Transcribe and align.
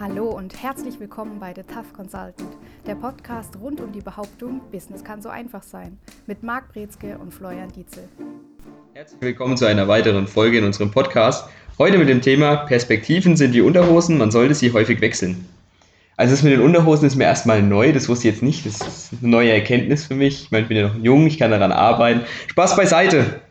Hallo 0.00 0.30
und 0.30 0.62
herzlich 0.62 0.98
willkommen 0.98 1.38
bei 1.38 1.52
The 1.54 1.60
Tough 1.62 1.92
Consultant, 1.92 2.56
der 2.86 2.94
Podcast 2.94 3.54
rund 3.60 3.82
um 3.82 3.92
die 3.92 4.00
Behauptung, 4.00 4.62
Business 4.72 5.04
kann 5.04 5.20
so 5.20 5.28
einfach 5.28 5.62
sein, 5.62 5.98
mit 6.26 6.42
Marc 6.42 6.72
Brezke 6.72 7.18
und 7.18 7.34
Florian 7.34 7.70
Dietzel. 7.70 8.08
Herzlich 8.94 9.20
willkommen 9.20 9.58
zu 9.58 9.66
einer 9.66 9.88
weiteren 9.88 10.26
Folge 10.26 10.56
in 10.56 10.64
unserem 10.64 10.90
Podcast. 10.90 11.50
Heute 11.78 11.98
mit 11.98 12.08
dem 12.08 12.22
Thema 12.22 12.56
Perspektiven 12.56 13.36
sind 13.36 13.52
die 13.52 13.60
Unterhosen, 13.60 14.16
man 14.16 14.30
sollte 14.30 14.54
sie 14.54 14.72
häufig 14.72 15.02
wechseln. 15.02 15.46
Also 16.16 16.32
das 16.32 16.42
mit 16.42 16.54
den 16.54 16.62
Unterhosen 16.62 17.06
ist 17.06 17.16
mir 17.16 17.24
erstmal 17.24 17.60
neu, 17.60 17.92
das 17.92 18.08
wusste 18.08 18.28
ich 18.28 18.34
jetzt 18.36 18.42
nicht, 18.42 18.64
das 18.64 18.80
ist 18.80 19.10
eine 19.20 19.30
neue 19.30 19.52
Erkenntnis 19.52 20.06
für 20.06 20.14
mich. 20.14 20.44
Ich 20.44 20.50
meine, 20.50 20.62
ich 20.62 20.68
bin 20.68 20.78
ja 20.78 20.88
noch 20.88 20.96
jung, 20.96 21.26
ich 21.26 21.38
kann 21.38 21.50
daran 21.50 21.72
arbeiten. 21.72 22.22
Spaß 22.46 22.74
beiseite! 22.74 23.42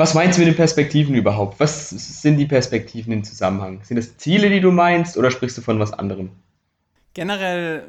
Was 0.00 0.14
meinst 0.14 0.38
du 0.38 0.40
mit 0.40 0.48
den 0.48 0.56
Perspektiven 0.56 1.14
überhaupt? 1.14 1.60
Was 1.60 1.90
sind 1.90 2.38
die 2.38 2.46
Perspektiven 2.46 3.12
im 3.12 3.22
Zusammenhang? 3.22 3.84
Sind 3.84 3.98
das 3.98 4.16
Ziele, 4.16 4.48
die 4.48 4.62
du 4.62 4.72
meinst, 4.72 5.18
oder 5.18 5.30
sprichst 5.30 5.58
du 5.58 5.60
von 5.60 5.78
was 5.78 5.92
anderem? 5.92 6.30
Generell 7.12 7.86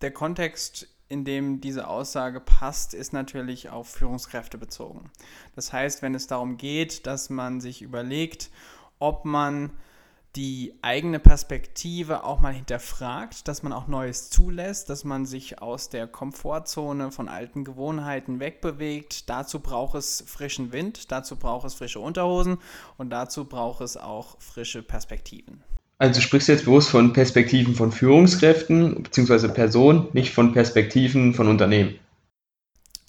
der 0.00 0.12
Kontext, 0.12 0.86
in 1.08 1.24
dem 1.24 1.60
diese 1.60 1.88
Aussage 1.88 2.38
passt, 2.38 2.94
ist 2.94 3.12
natürlich 3.12 3.70
auf 3.70 3.88
Führungskräfte 3.88 4.56
bezogen. 4.56 5.10
Das 5.56 5.72
heißt, 5.72 6.00
wenn 6.00 6.14
es 6.14 6.28
darum 6.28 6.58
geht, 6.58 7.08
dass 7.08 7.28
man 7.28 7.60
sich 7.60 7.82
überlegt, 7.82 8.50
ob 9.00 9.24
man 9.24 9.70
die 10.38 10.72
eigene 10.82 11.18
Perspektive 11.18 12.22
auch 12.22 12.38
mal 12.38 12.52
hinterfragt, 12.52 13.48
dass 13.48 13.64
man 13.64 13.72
auch 13.72 13.88
Neues 13.88 14.30
zulässt, 14.30 14.88
dass 14.88 15.02
man 15.02 15.26
sich 15.26 15.60
aus 15.60 15.88
der 15.88 16.06
Komfortzone 16.06 17.10
von 17.10 17.28
alten 17.28 17.64
Gewohnheiten 17.64 18.38
wegbewegt. 18.38 19.28
Dazu 19.28 19.58
braucht 19.58 19.96
es 19.96 20.22
frischen 20.28 20.70
Wind, 20.70 21.10
dazu 21.10 21.34
braucht 21.34 21.66
es 21.66 21.74
frische 21.74 21.98
Unterhosen 21.98 22.58
und 22.98 23.10
dazu 23.10 23.46
braucht 23.46 23.80
es 23.80 23.96
auch 23.96 24.40
frische 24.40 24.84
Perspektiven. 24.84 25.64
Also 25.98 26.20
du 26.20 26.20
sprichst 26.20 26.46
jetzt 26.46 26.66
bewusst 26.66 26.90
von 26.90 27.12
Perspektiven 27.12 27.74
von 27.74 27.90
Führungskräften 27.90 29.02
bzw. 29.02 29.48
Personen, 29.48 30.06
nicht 30.12 30.32
von 30.32 30.52
Perspektiven 30.52 31.34
von 31.34 31.48
Unternehmen. 31.48 31.98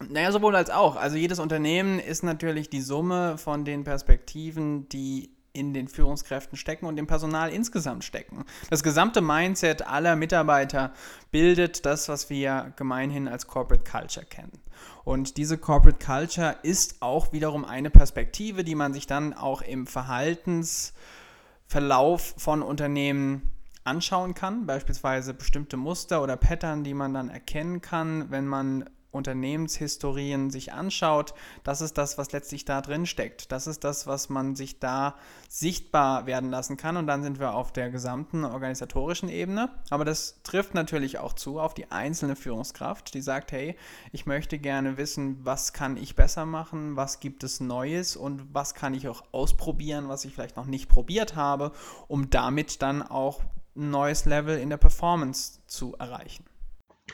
Naja, 0.09 0.31
sowohl 0.31 0.55
als 0.55 0.71
auch. 0.71 0.95
Also 0.95 1.15
jedes 1.15 1.37
Unternehmen 1.37 1.99
ist 1.99 2.23
natürlich 2.23 2.71
die 2.71 2.81
Summe 2.81 3.37
von 3.37 3.65
den 3.65 3.83
Perspektiven, 3.83 4.89
die 4.89 5.29
in 5.59 5.73
den 5.73 5.89
Führungskräften 5.89 6.57
stecken 6.57 6.85
und 6.85 6.95
dem 6.95 7.07
Personal 7.07 7.51
insgesamt 7.51 8.05
stecken. 8.05 8.45
Das 8.69 8.81
gesamte 8.81 9.19
Mindset 9.21 9.85
aller 9.85 10.15
Mitarbeiter 10.15 10.93
bildet 11.31 11.85
das, 11.85 12.07
was 12.07 12.29
wir 12.29 12.71
gemeinhin 12.77 13.27
als 13.27 13.47
Corporate 13.47 13.83
Culture 13.83 14.25
kennen. 14.25 14.61
Und 15.03 15.35
diese 15.37 15.57
Corporate 15.57 16.03
Culture 16.03 16.55
ist 16.63 17.01
auch 17.01 17.33
wiederum 17.33 17.65
eine 17.65 17.89
Perspektive, 17.89 18.63
die 18.63 18.75
man 18.75 18.93
sich 18.93 19.07
dann 19.07 19.33
auch 19.33 19.61
im 19.61 19.85
Verhaltensverlauf 19.85 22.35
von 22.37 22.61
Unternehmen 22.61 23.51
anschauen 23.83 24.35
kann, 24.35 24.65
beispielsweise 24.65 25.33
bestimmte 25.33 25.75
Muster 25.75 26.23
oder 26.23 26.37
Pattern, 26.37 26.83
die 26.83 26.93
man 26.93 27.13
dann 27.13 27.29
erkennen 27.29 27.81
kann, 27.81 28.31
wenn 28.31 28.47
man 28.47 28.89
Unternehmenshistorien 29.11 30.51
sich 30.51 30.71
anschaut, 30.71 31.33
das 31.63 31.81
ist 31.81 31.97
das, 31.97 32.17
was 32.17 32.31
letztlich 32.31 32.65
da 32.65 32.81
drin 32.81 33.05
steckt. 33.05 33.51
Das 33.51 33.65
ist 33.65 33.83
das, 33.83 34.05
was 34.05 34.29
man 34.29 34.55
sich 34.55 34.79
da 34.79 35.15
sichtbar 35.47 36.27
werden 36.27 36.51
lassen 36.51 36.77
kann. 36.77 36.95
Und 36.95 37.07
dann 37.07 37.23
sind 37.23 37.39
wir 37.39 37.53
auf 37.53 37.73
der 37.73 37.89
gesamten 37.89 38.45
organisatorischen 38.45 39.29
Ebene. 39.29 39.69
Aber 39.89 40.05
das 40.05 40.41
trifft 40.43 40.75
natürlich 40.75 41.17
auch 41.17 41.33
zu 41.33 41.59
auf 41.59 41.73
die 41.73 41.91
einzelne 41.91 42.35
Führungskraft, 42.35 43.13
die 43.13 43.21
sagt, 43.21 43.51
hey, 43.51 43.75
ich 44.11 44.25
möchte 44.25 44.59
gerne 44.59 44.97
wissen, 44.97 45.43
was 45.43 45.73
kann 45.73 45.97
ich 45.97 46.15
besser 46.15 46.45
machen, 46.45 46.95
was 46.95 47.19
gibt 47.19 47.43
es 47.43 47.59
Neues 47.59 48.15
und 48.15 48.53
was 48.53 48.75
kann 48.75 48.93
ich 48.93 49.07
auch 49.07 49.23
ausprobieren, 49.31 50.07
was 50.07 50.25
ich 50.25 50.33
vielleicht 50.33 50.55
noch 50.55 50.65
nicht 50.65 50.87
probiert 50.87 51.35
habe, 51.35 51.71
um 52.07 52.29
damit 52.29 52.81
dann 52.81 53.01
auch 53.01 53.41
ein 53.75 53.89
neues 53.89 54.25
Level 54.25 54.57
in 54.59 54.69
der 54.69 54.77
Performance 54.77 55.59
zu 55.65 55.95
erreichen. 55.97 56.45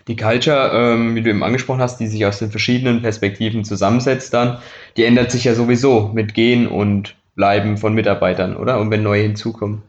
Die 0.08 0.16
Culture, 0.16 0.72
ähm, 0.74 1.16
wie 1.16 1.22
du 1.22 1.30
eben 1.30 1.44
angesprochen 1.44 1.82
hast, 1.82 2.00
die 2.00 2.08
sich 2.08 2.26
aus 2.26 2.40
den 2.40 2.52
verschiedenen 2.52 3.02
Perspektiven 3.02 3.64
zusammensetzt 3.64 4.34
dann, 4.34 4.60
die 4.98 5.04
ändert 5.04 5.32
sich 5.32 5.44
ja 5.44 5.56
sowieso 5.56 6.12
mit 6.14 6.34
Gehen 6.34 6.68
und 6.68 7.16
Bleiben 7.36 7.78
von 7.78 7.94
Mitarbeitern, 7.94 8.56
oder? 8.56 8.80
Und 8.80 8.92
wenn 8.92 9.04
neue 9.04 9.24
hinzukommen. 9.24 9.84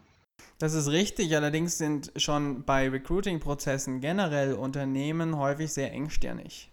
Das 0.59 0.73
ist 0.73 0.89
richtig, 0.89 1.35
allerdings 1.35 1.77
sind 1.77 2.11
schon 2.15 2.63
bei 2.63 2.89
Recruiting-Prozessen 2.89 4.01
generell 4.01 4.53
Unternehmen 4.53 5.37
häufig 5.37 5.71
sehr 5.71 5.93
engstirnig. 5.93 6.71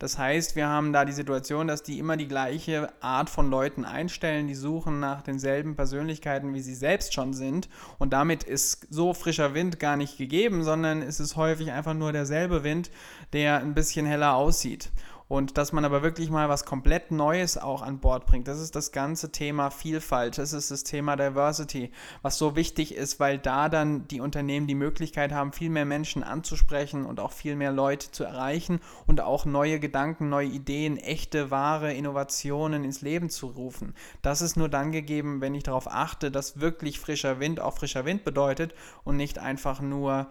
Das 0.00 0.16
heißt, 0.16 0.56
wir 0.56 0.66
haben 0.66 0.94
da 0.94 1.04
die 1.04 1.12
Situation, 1.12 1.68
dass 1.68 1.82
die 1.82 1.98
immer 1.98 2.16
die 2.16 2.26
gleiche 2.26 2.88
Art 3.02 3.28
von 3.28 3.50
Leuten 3.50 3.84
einstellen, 3.84 4.48
die 4.48 4.54
suchen 4.54 4.98
nach 4.98 5.20
denselben 5.20 5.76
Persönlichkeiten, 5.76 6.54
wie 6.54 6.62
sie 6.62 6.74
selbst 6.74 7.12
schon 7.12 7.34
sind. 7.34 7.68
Und 7.98 8.14
damit 8.14 8.42
ist 8.42 8.86
so 8.88 9.12
frischer 9.12 9.52
Wind 9.52 9.78
gar 9.78 9.98
nicht 9.98 10.16
gegeben, 10.16 10.64
sondern 10.64 11.02
es 11.02 11.20
ist 11.20 11.36
häufig 11.36 11.70
einfach 11.70 11.92
nur 11.92 12.12
derselbe 12.12 12.64
Wind, 12.64 12.90
der 13.34 13.58
ein 13.58 13.74
bisschen 13.74 14.06
heller 14.06 14.34
aussieht 14.34 14.90
und 15.30 15.58
dass 15.58 15.70
man 15.72 15.84
aber 15.84 16.02
wirklich 16.02 16.28
mal 16.28 16.48
was 16.48 16.64
komplett 16.64 17.12
Neues 17.12 17.56
auch 17.56 17.82
an 17.82 18.00
Bord 18.00 18.26
bringt. 18.26 18.48
Das 18.48 18.58
ist 18.58 18.74
das 18.74 18.90
ganze 18.90 19.30
Thema 19.30 19.70
Vielfalt, 19.70 20.38
das 20.38 20.52
ist 20.52 20.72
das 20.72 20.82
Thema 20.82 21.14
Diversity, 21.14 21.92
was 22.20 22.36
so 22.36 22.56
wichtig 22.56 22.96
ist, 22.96 23.20
weil 23.20 23.38
da 23.38 23.68
dann 23.68 24.08
die 24.08 24.20
Unternehmen 24.20 24.66
die 24.66 24.74
Möglichkeit 24.74 25.30
haben, 25.30 25.52
viel 25.52 25.70
mehr 25.70 25.84
Menschen 25.84 26.24
anzusprechen 26.24 27.06
und 27.06 27.20
auch 27.20 27.30
viel 27.30 27.54
mehr 27.54 27.70
Leute 27.70 28.10
zu 28.10 28.24
erreichen 28.24 28.80
und 29.06 29.20
auch 29.20 29.44
neue 29.44 29.78
Gedanken, 29.78 30.30
neue 30.30 30.48
Ideen, 30.48 30.96
echte, 30.96 31.52
wahre 31.52 31.94
Innovationen 31.94 32.82
ins 32.82 33.00
Leben 33.00 33.30
zu 33.30 33.46
rufen. 33.46 33.94
Das 34.22 34.42
ist 34.42 34.56
nur 34.56 34.68
dann 34.68 34.90
gegeben, 34.90 35.40
wenn 35.40 35.54
ich 35.54 35.62
darauf 35.62 35.86
achte, 35.88 36.32
dass 36.32 36.58
wirklich 36.58 36.98
frischer 36.98 37.38
Wind 37.38 37.60
auch 37.60 37.76
frischer 37.76 38.04
Wind 38.04 38.24
bedeutet 38.24 38.74
und 39.04 39.16
nicht 39.16 39.38
einfach 39.38 39.80
nur 39.80 40.26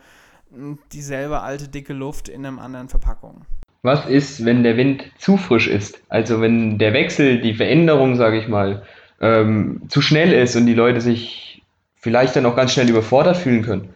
hm, 0.51 0.77
dieselbe 0.91 1.39
alte 1.39 1.69
dicke 1.69 1.93
Luft 1.93 2.27
in 2.27 2.45
einem 2.45 2.59
anderen 2.59 2.89
Verpackung. 2.89 3.45
Was 3.81 4.05
ist, 4.05 4.43
wenn 4.45 4.63
der 4.63 4.77
Wind 4.77 5.05
zu 5.17 5.37
frisch 5.37 5.67
ist? 5.67 6.01
Also 6.09 6.41
wenn 6.41 6.77
der 6.77 6.93
Wechsel, 6.93 7.41
die 7.41 7.53
Veränderung, 7.53 8.15
sage 8.15 8.37
ich 8.37 8.47
mal, 8.47 8.83
ähm, 9.21 9.83
zu 9.89 10.01
schnell 10.01 10.33
ist 10.33 10.55
und 10.55 10.65
die 10.65 10.73
Leute 10.73 11.01
sich 11.01 11.61
vielleicht 11.95 12.35
dann 12.35 12.45
auch 12.45 12.55
ganz 12.55 12.73
schnell 12.73 12.89
überfordert 12.89 13.37
fühlen 13.37 13.63
können. 13.63 13.93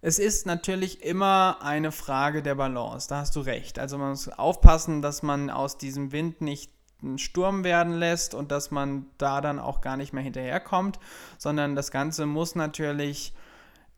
Es 0.00 0.18
ist 0.18 0.46
natürlich 0.46 1.04
immer 1.04 1.58
eine 1.62 1.92
Frage 1.92 2.42
der 2.42 2.56
Balance, 2.56 3.08
da 3.08 3.18
hast 3.18 3.36
du 3.36 3.40
recht. 3.40 3.78
Also 3.78 3.98
man 3.98 4.10
muss 4.10 4.28
aufpassen, 4.28 5.00
dass 5.00 5.22
man 5.22 5.48
aus 5.48 5.78
diesem 5.78 6.10
Wind 6.10 6.40
nicht 6.40 6.72
einen 7.02 7.18
Sturm 7.18 7.62
werden 7.62 7.94
lässt 7.94 8.34
und 8.34 8.50
dass 8.50 8.70
man 8.70 9.06
da 9.18 9.40
dann 9.40 9.60
auch 9.60 9.80
gar 9.80 9.96
nicht 9.96 10.12
mehr 10.12 10.22
hinterherkommt, 10.22 10.98
sondern 11.38 11.76
das 11.76 11.90
Ganze 11.90 12.26
muss 12.26 12.56
natürlich 12.56 13.32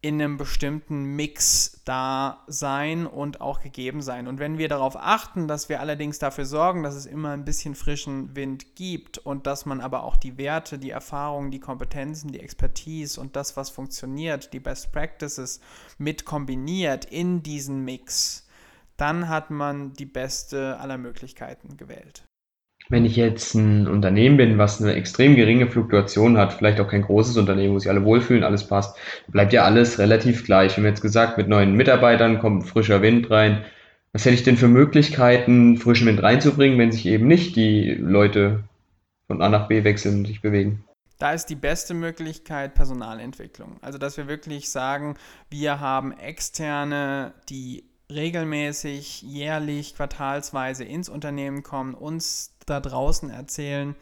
in 0.05 0.21
einem 0.21 0.37
bestimmten 0.37 1.17
Mix 1.17 1.81
da 1.87 2.45
sein 2.47 3.07
und 3.07 3.41
auch 3.41 3.63
gegeben 3.63 4.03
sein. 4.03 4.29
Und 4.29 4.39
wenn 4.39 4.59
wir 4.59 4.69
darauf 4.69 4.97
achten, 4.97 5.49
dass 5.49 5.71
wir 5.71 5.81
allerdings 5.81 6.19
dafür 6.19 6.45
sorgen, 6.45 6.83
dass 6.83 6.95
es 6.95 7.07
immer 7.07 7.31
ein 7.31 7.47
bisschen 7.47 7.75
frischen 7.75 8.37
Wind 8.37 8.77
gibt 8.77 9.17
und 9.17 9.47
dass 9.47 9.65
man 9.65 9.81
aber 9.81 10.03
auch 10.03 10.19
die 10.19 10.37
Werte, 10.37 10.79
die 10.79 10.91
Erfahrungen, 10.91 11.51
die 11.51 11.59
Kompetenzen, 11.59 12.33
die 12.33 12.41
Expertise 12.41 13.19
und 13.19 13.35
das, 13.35 13.57
was 13.57 13.71
funktioniert, 13.71 14.53
die 14.53 14.61
Best 14.61 14.93
Practices 14.93 15.61
mit 15.97 16.27
kombiniert 16.27 17.07
in 17.07 17.43
diesen 17.43 17.83
Mix, 17.83 18.47
dann 18.99 19.31
hat 19.31 19.49
man 19.49 19.95
die 19.95 20.05
beste 20.05 20.79
aller 20.81 20.99
Möglichkeiten 20.99 21.79
gewählt. 21.79 22.25
Wenn 22.91 23.07
ich 23.07 23.17
jetzt 23.17 23.55
ein 23.55 23.89
Unternehmen 23.89 24.37
bin, 24.37 24.59
was 24.59 24.81
eine 24.81 24.93
extrem 24.93 25.37
geringe 25.37 25.67
Fluktuation 25.69 26.37
hat, 26.37 26.53
vielleicht 26.53 26.81
auch 26.81 26.89
kein 26.89 27.03
großes 27.03 27.39
Unternehmen, 27.39 27.75
wo 27.75 27.79
sich 27.79 27.89
alle 27.89 28.05
wohlfühlen, 28.05 28.45
alles 28.45 28.69
passt, 28.69 28.99
bleibt 29.29 29.55
ja 29.55 29.65
alles 29.65 29.99
relativ 29.99 30.45
gleich. 30.45 30.77
Wir 30.77 30.85
haben 30.85 30.91
jetzt 30.91 31.01
gesagt, 31.01 31.39
mit 31.39 31.49
neuen 31.49 31.75
Mitarbeitern 31.75 32.39
kommt 32.41 32.69
frischer 32.69 33.01
Wind 33.01 33.31
rein. 33.31 33.65
Was 34.13 34.27
hätte 34.27 34.35
ich 34.35 34.43
denn 34.43 34.59
für 34.59 34.69
Möglichkeiten, 34.69 35.79
frischen 35.79 36.07
Wind 36.07 36.23
reinzubringen, 36.23 36.79
wenn 36.79 36.93
sich 36.93 37.07
eben 37.07 37.27
nicht 37.27 37.57
die 37.57 37.95
Leute 37.95 38.65
von 39.27 39.41
A 39.41 39.49
nach 39.49 39.67
B 39.67 39.83
wechseln 39.83 40.19
und 40.19 40.27
sich 40.27 40.43
bewegen? 40.43 40.85
Da 41.19 41.33
ist 41.33 41.47
die 41.47 41.55
beste 41.55 41.95
Möglichkeit 41.95 42.75
Personalentwicklung. 42.75 43.79
Also, 43.81 43.99
dass 43.99 44.17
wir 44.17 44.29
wirklich 44.29 44.71
sagen, 44.71 45.17
wir 45.49 45.81
haben 45.81 46.13
externe, 46.13 47.33
die 47.49 47.85
regelmäßig, 48.11 49.23
jährlich, 49.23 49.95
quartalsweise 49.95 50.85
ins 50.85 51.09
Unternehmen 51.09 51.63
kommen, 51.63 51.95
uns 51.95 52.55
da 52.67 52.81
draußen 52.81 53.31
erzählen 53.31 53.95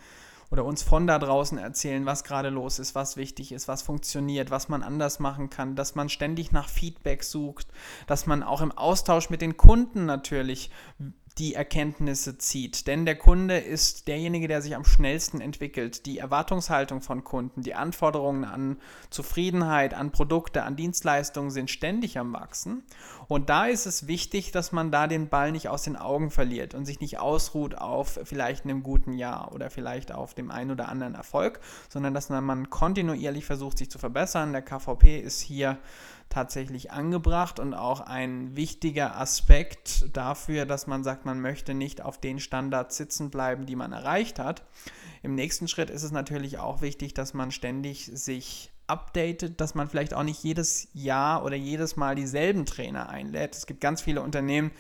oder 0.51 0.65
uns 0.67 0.83
von 0.83 1.07
da 1.07 1.19
draußen 1.19 1.57
erzählen, 1.57 2.05
was 2.05 2.25
gerade 2.25 2.51
los 2.51 2.79
ist, 2.79 2.95
was 2.95 3.17
wichtig 3.17 3.53
ist, 3.53 3.69
was 3.69 3.81
funktioniert, 3.81 4.51
was 4.51 4.69
man 4.69 4.83
anders 4.83 5.19
machen 5.19 5.49
kann, 5.49 5.77
dass 5.77 5.95
man 5.95 6.11
ständig 6.11 6.53
nach 6.53 6.69
Feedback 6.69 7.25
sucht, 7.25 7.69
dass 8.07 8.27
man 8.27 8.43
auch 8.43 8.61
im 8.61 8.71
Austausch 8.73 9.31
mit 9.31 9.41
den 9.41 9.57
Kunden 9.57 10.05
natürlich 10.05 10.71
die 11.39 11.55
Erkenntnisse 11.55 12.39
zieht. 12.39 12.87
Denn 12.87 13.07
der 13.07 13.17
Kunde 13.17 13.59
ist 13.59 14.09
derjenige, 14.09 14.49
der 14.49 14.63
sich 14.63 14.77
am 14.77 14.85
schnellsten 14.85 15.41
entwickelt. 15.41 16.07
Die 16.07 16.19
Erwartungshaltung 16.19 17.01
von 17.01 17.25
Kunden, 17.25 17.63
die 17.63 17.75
Anforderungen 17.75 18.45
an 18.45 18.79
Zufriedenheit, 19.11 19.95
an 19.95 20.11
Produkte, 20.11 20.63
an 20.63 20.77
Dienstleistungen 20.77 21.51
sind 21.51 21.71
ständig 21.71 22.19
am 22.19 22.33
Wachsen. 22.33 22.83
Und 23.29 23.49
da 23.49 23.67
ist 23.67 23.87
es 23.87 24.07
wichtig, 24.07 24.53
dass 24.53 24.73
man 24.73 24.91
da 24.91 25.07
den 25.07 25.29
Ball 25.29 25.53
nicht 25.53 25.69
aus 25.69 25.83
den 25.83 25.97
Augen 25.97 26.31
verliert 26.31 26.75
und 26.75 26.85
sich 26.85 27.01
nicht 27.01 27.19
ausruht 27.19 27.77
auf 27.77 28.19
vielleicht 28.25 28.65
einem 28.65 28.83
guten 28.83 29.15
Jahr 29.15 29.53
oder 29.53 29.71
vielleicht 29.71 30.13
auf 30.13 30.35
dem 30.35 30.51
einen 30.51 30.71
oder 30.71 30.89
anderen 30.89 31.15
Erfolg, 31.15 31.61
sondern 31.89 32.15
dass 32.15 32.29
man 32.29 32.71
kontinuierlich 32.71 33.45
versucht, 33.45 33.79
sich 33.79 33.91
zu 33.91 33.99
verbessern. 33.99 34.53
Der 34.53 34.63
KVP 34.63 35.19
ist 35.19 35.41
hier 35.41 35.79
tatsächlich 36.33 36.91
angebracht 36.91 37.61
und 37.61 37.75
auch 37.75 38.01
ein 38.01 38.57
wichtiger 38.57 39.19
Aspekt 39.19 40.17
dafür, 40.17 40.67
dass 40.67 40.87
man 40.87 41.05
sagt, 41.05 41.27
man 41.27 41.41
möchte 41.41 41.75
nicht 41.75 42.01
auf 42.03 42.19
den 42.19 42.41
Standards 42.41 42.97
sitzen 42.97 43.31
bleiben, 43.31 43.67
die 43.67 43.77
man 43.77 43.93
erreicht 43.93 44.39
hat. 44.39 44.63
Im 45.23 45.35
nächsten 45.35 45.69
Schritt 45.69 45.91
ist 45.91 46.03
es 46.03 46.11
natürlich 46.11 46.59
auch 46.59 46.81
wichtig, 46.81 47.15
dass 47.15 47.35
man 47.35 47.51
ständig 47.51 48.07
sich 48.07 48.72
updatet, 48.87 49.61
dass 49.61 49.75
man 49.75 49.89
vielleicht 49.89 50.15
auch 50.15 50.23
nicht 50.23 50.43
jedes 50.43 50.89
Jahr 50.93 51.45
oder 51.45 51.57
jedes 51.57 51.97
Mal 51.97 52.15
dieselben 52.15 52.67
Trainer 52.67 53.09
einlädt. 53.09 53.55
Es 53.55 53.67
gibt 53.67 53.81
ganz 53.81 54.03
viele 54.03 54.23
Unternehmen, 54.23 54.71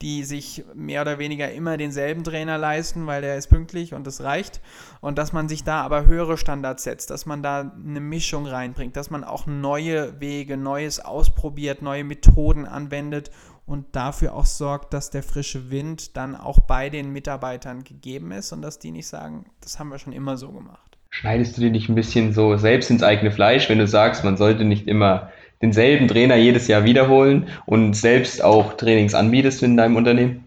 die 0.00 0.22
sich 0.22 0.64
mehr 0.74 1.02
oder 1.02 1.18
weniger 1.18 1.50
immer 1.52 1.76
denselben 1.76 2.22
Trainer 2.22 2.56
leisten, 2.56 3.06
weil 3.06 3.20
der 3.20 3.36
ist 3.36 3.48
pünktlich 3.48 3.94
und 3.94 4.06
das 4.06 4.22
reicht. 4.22 4.60
Und 5.00 5.18
dass 5.18 5.32
man 5.32 5.48
sich 5.48 5.64
da 5.64 5.82
aber 5.82 6.06
höhere 6.06 6.38
Standards 6.38 6.84
setzt, 6.84 7.10
dass 7.10 7.26
man 7.26 7.42
da 7.42 7.72
eine 7.72 8.00
Mischung 8.00 8.46
reinbringt, 8.46 8.96
dass 8.96 9.10
man 9.10 9.24
auch 9.24 9.46
neue 9.46 10.20
Wege, 10.20 10.56
Neues 10.56 11.00
ausprobiert, 11.00 11.82
neue 11.82 12.04
Methoden 12.04 12.64
anwendet 12.64 13.30
und 13.66 13.94
dafür 13.94 14.34
auch 14.34 14.46
sorgt, 14.46 14.94
dass 14.94 15.10
der 15.10 15.22
frische 15.22 15.70
Wind 15.70 16.16
dann 16.16 16.36
auch 16.36 16.60
bei 16.60 16.90
den 16.90 17.12
Mitarbeitern 17.12 17.84
gegeben 17.84 18.30
ist 18.32 18.52
und 18.52 18.62
dass 18.62 18.78
die 18.78 18.92
nicht 18.92 19.08
sagen, 19.08 19.46
das 19.60 19.78
haben 19.78 19.90
wir 19.90 19.98
schon 19.98 20.12
immer 20.12 20.36
so 20.36 20.52
gemacht. 20.52 20.87
Schneidest 21.10 21.56
du 21.56 21.62
dir 21.62 21.70
nicht 21.70 21.88
ein 21.88 21.94
bisschen 21.94 22.32
so 22.32 22.56
selbst 22.56 22.90
ins 22.90 23.02
eigene 23.02 23.30
Fleisch, 23.30 23.68
wenn 23.68 23.78
du 23.78 23.86
sagst, 23.86 24.24
man 24.24 24.36
sollte 24.36 24.64
nicht 24.64 24.86
immer 24.86 25.32
denselben 25.62 26.06
Trainer 26.06 26.36
jedes 26.36 26.68
Jahr 26.68 26.84
wiederholen 26.84 27.48
und 27.66 27.94
selbst 27.94 28.42
auch 28.42 28.74
Trainings 28.74 29.14
anbietest 29.14 29.62
in 29.62 29.76
deinem 29.76 29.96
Unternehmen? 29.96 30.44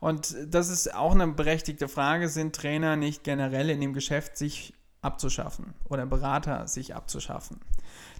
Und 0.00 0.36
das 0.46 0.68
ist 0.68 0.94
auch 0.94 1.14
eine 1.14 1.26
berechtigte 1.28 1.88
Frage. 1.88 2.28
Sind 2.28 2.54
Trainer 2.54 2.96
nicht 2.96 3.24
generell 3.24 3.70
in 3.70 3.80
dem 3.80 3.92
Geschäft 3.92 4.36
sich 4.36 4.74
abzuschaffen 5.02 5.74
oder 5.88 6.06
Berater 6.06 6.66
sich 6.66 6.94
abzuschaffen? 6.94 7.60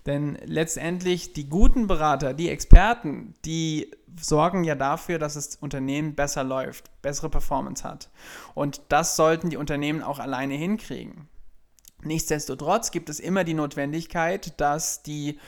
Denn 0.06 0.38
letztendlich 0.44 1.32
die 1.32 1.48
guten 1.48 1.86
Berater, 1.86 2.34
die 2.34 2.48
Experten, 2.48 3.34
die 3.44 3.90
sorgen 4.20 4.64
ja 4.64 4.74
dafür, 4.74 5.18
dass 5.18 5.34
das 5.34 5.56
Unternehmen 5.56 6.14
besser 6.14 6.44
läuft, 6.44 6.90
bessere 7.02 7.28
Performance 7.28 7.84
hat. 7.84 8.08
Und 8.54 8.80
das 8.88 9.16
sollten 9.16 9.50
die 9.50 9.56
Unternehmen 9.56 10.02
auch 10.02 10.18
alleine 10.18 10.54
hinkriegen. 10.54 11.28
Nichtsdestotrotz 12.02 12.90
gibt 12.90 13.08
es 13.08 13.20
immer 13.20 13.44
die 13.44 13.54
Notwendigkeit, 13.54 14.60
dass 14.60 15.02
die 15.02 15.38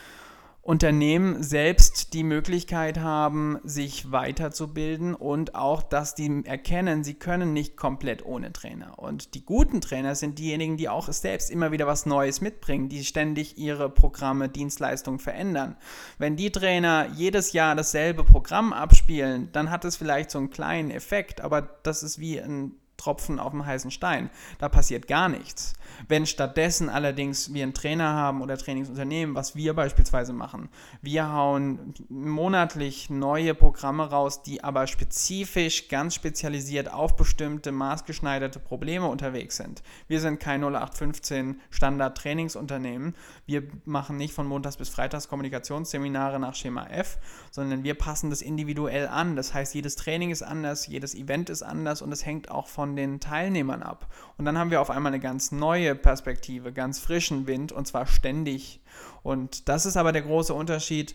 Unternehmen 0.63 1.43
selbst 1.43 2.13
die 2.13 2.23
Möglichkeit 2.23 2.99
haben, 2.99 3.59
sich 3.65 4.13
weiterzubilden 4.13 5.15
und 5.15 5.55
auch, 5.55 5.83
dass 5.83 6.15
die 6.15 6.43
erkennen, 6.45 7.03
sie 7.03 7.15
können 7.15 7.55
nicht 7.55 7.79
komplett 7.79 8.27
ohne 8.27 8.53
Trainer. 8.53 8.99
Und 8.99 9.35
die 9.35 9.45
guten 9.45 9.81
Trainer 9.81 10.15
sind 10.15 10.39
diejenigen, 10.39 10.77
die 10.77 10.91
auch 10.91 11.11
selbst 11.11 11.51
immer 11.51 11.73
wieder 11.73 11.87
was 11.87 12.05
Neues 12.05 12.43
mitbringen, 12.43 12.91
die 12.91 13.05
ständig 13.05 13.57
ihre 13.57 13.89
Programme, 13.89 14.51
Dienstleistungen 14.51 15.19
verändern. 15.19 15.77
Wenn 16.19 16.37
die 16.37 16.53
Trainer 16.53 17.09
jedes 17.17 17.55
Jahr 17.55 17.75
dasselbe 17.75 18.23
Programm 18.23 18.75
abspielen, 18.75 19.49
dann 19.53 19.71
hat 19.71 19.87
es 19.87 19.97
vielleicht 19.97 20.31
so 20.31 20.39
einen 20.39 20.51
kleinen 20.51 20.91
Effekt, 20.91 21.41
aber 21.41 21.63
das 21.63 22.03
ist 22.03 22.19
wie 22.19 22.39
ein 22.39 22.73
Tropfen 23.01 23.41
auf 23.41 23.53
dem 23.53 23.67
heißen 23.67 23.91
Stein. 23.91 24.31
Da 24.59 24.69
passiert 24.69 25.09
gar 25.09 25.29
nichts. 25.29 25.75
Wenn 26.09 26.27
stattdessen 26.27 26.89
allerdings 26.89 27.53
wir 27.53 27.63
einen 27.63 27.75
Trainer 27.75 28.13
haben 28.15 28.43
oder 28.43 28.57
Trainingsunternehmen, 28.57 29.35
was 29.35 29.57
wir 29.57 29.75
beispielsweise 29.75 30.33
machen, 30.33 30.69
wir 31.03 31.33
hauen 31.33 31.95
monatlich 32.09 33.11
neue 33.11 33.55
Programme 33.55 34.09
raus, 34.09 34.43
die 34.43 34.63
aber 34.63 34.87
spezifisch, 34.87 35.89
ganz 35.89 36.15
spezialisiert 36.15 36.93
auf 36.93 37.17
bestimmte 37.17 37.73
maßgeschneiderte 37.73 38.61
Probleme 38.61 39.07
unterwegs 39.07 39.57
sind. 39.57 39.83
Wir 40.07 40.21
sind 40.21 40.41
kein 40.41 40.63
0815 40.63 41.61
Standard-Trainingsunternehmen. 41.71 43.15
Wir 43.47 43.63
machen 43.85 44.17
nicht 44.17 44.35
von 44.35 44.47
Montags 44.47 44.77
bis 44.77 44.89
Freitags 44.89 45.29
Kommunikationsseminare 45.29 46.39
nach 46.39 46.55
Schema 46.55 46.87
F, 46.87 47.19
sondern 47.51 47.85
wir 47.85 47.95
passen 47.95 48.31
das 48.31 48.43
individuell 48.43 49.09
an. 49.09 49.37
Das 49.37 49.55
heißt, 49.55 49.75
jedes 49.75 49.97
Training 49.97 50.31
ist 50.31 50.43
anders, 50.43 50.87
jedes 50.87 51.15
Event 51.15 51.51
ist 51.51 51.63
anders 51.63 52.03
und 52.03 52.13
es 52.13 52.27
hängt 52.27 52.51
auch 52.51 52.69
von 52.69 52.90
den 52.97 53.21
Teilnehmern 53.21 53.83
ab. 53.83 54.13
Und 54.37 54.45
dann 54.45 54.59
haben 54.59 54.71
wir 54.71 54.81
auf 54.81 54.91
einmal 54.91 55.13
eine 55.13 55.21
ganz 55.21 55.53
neue 55.53 55.95
Perspektive, 55.95 56.73
ganz 56.73 56.99
frischen 56.99 57.47
Wind 57.47 57.73
und 57.73 57.87
zwar 57.87 58.07
ständig. 58.07 58.81
Und 59.23 59.69
das 59.69 59.87
ist 59.87 59.97
aber 59.97 60.13
der 60.13 60.23
große 60.23 60.55
Unterschied, 60.55 61.15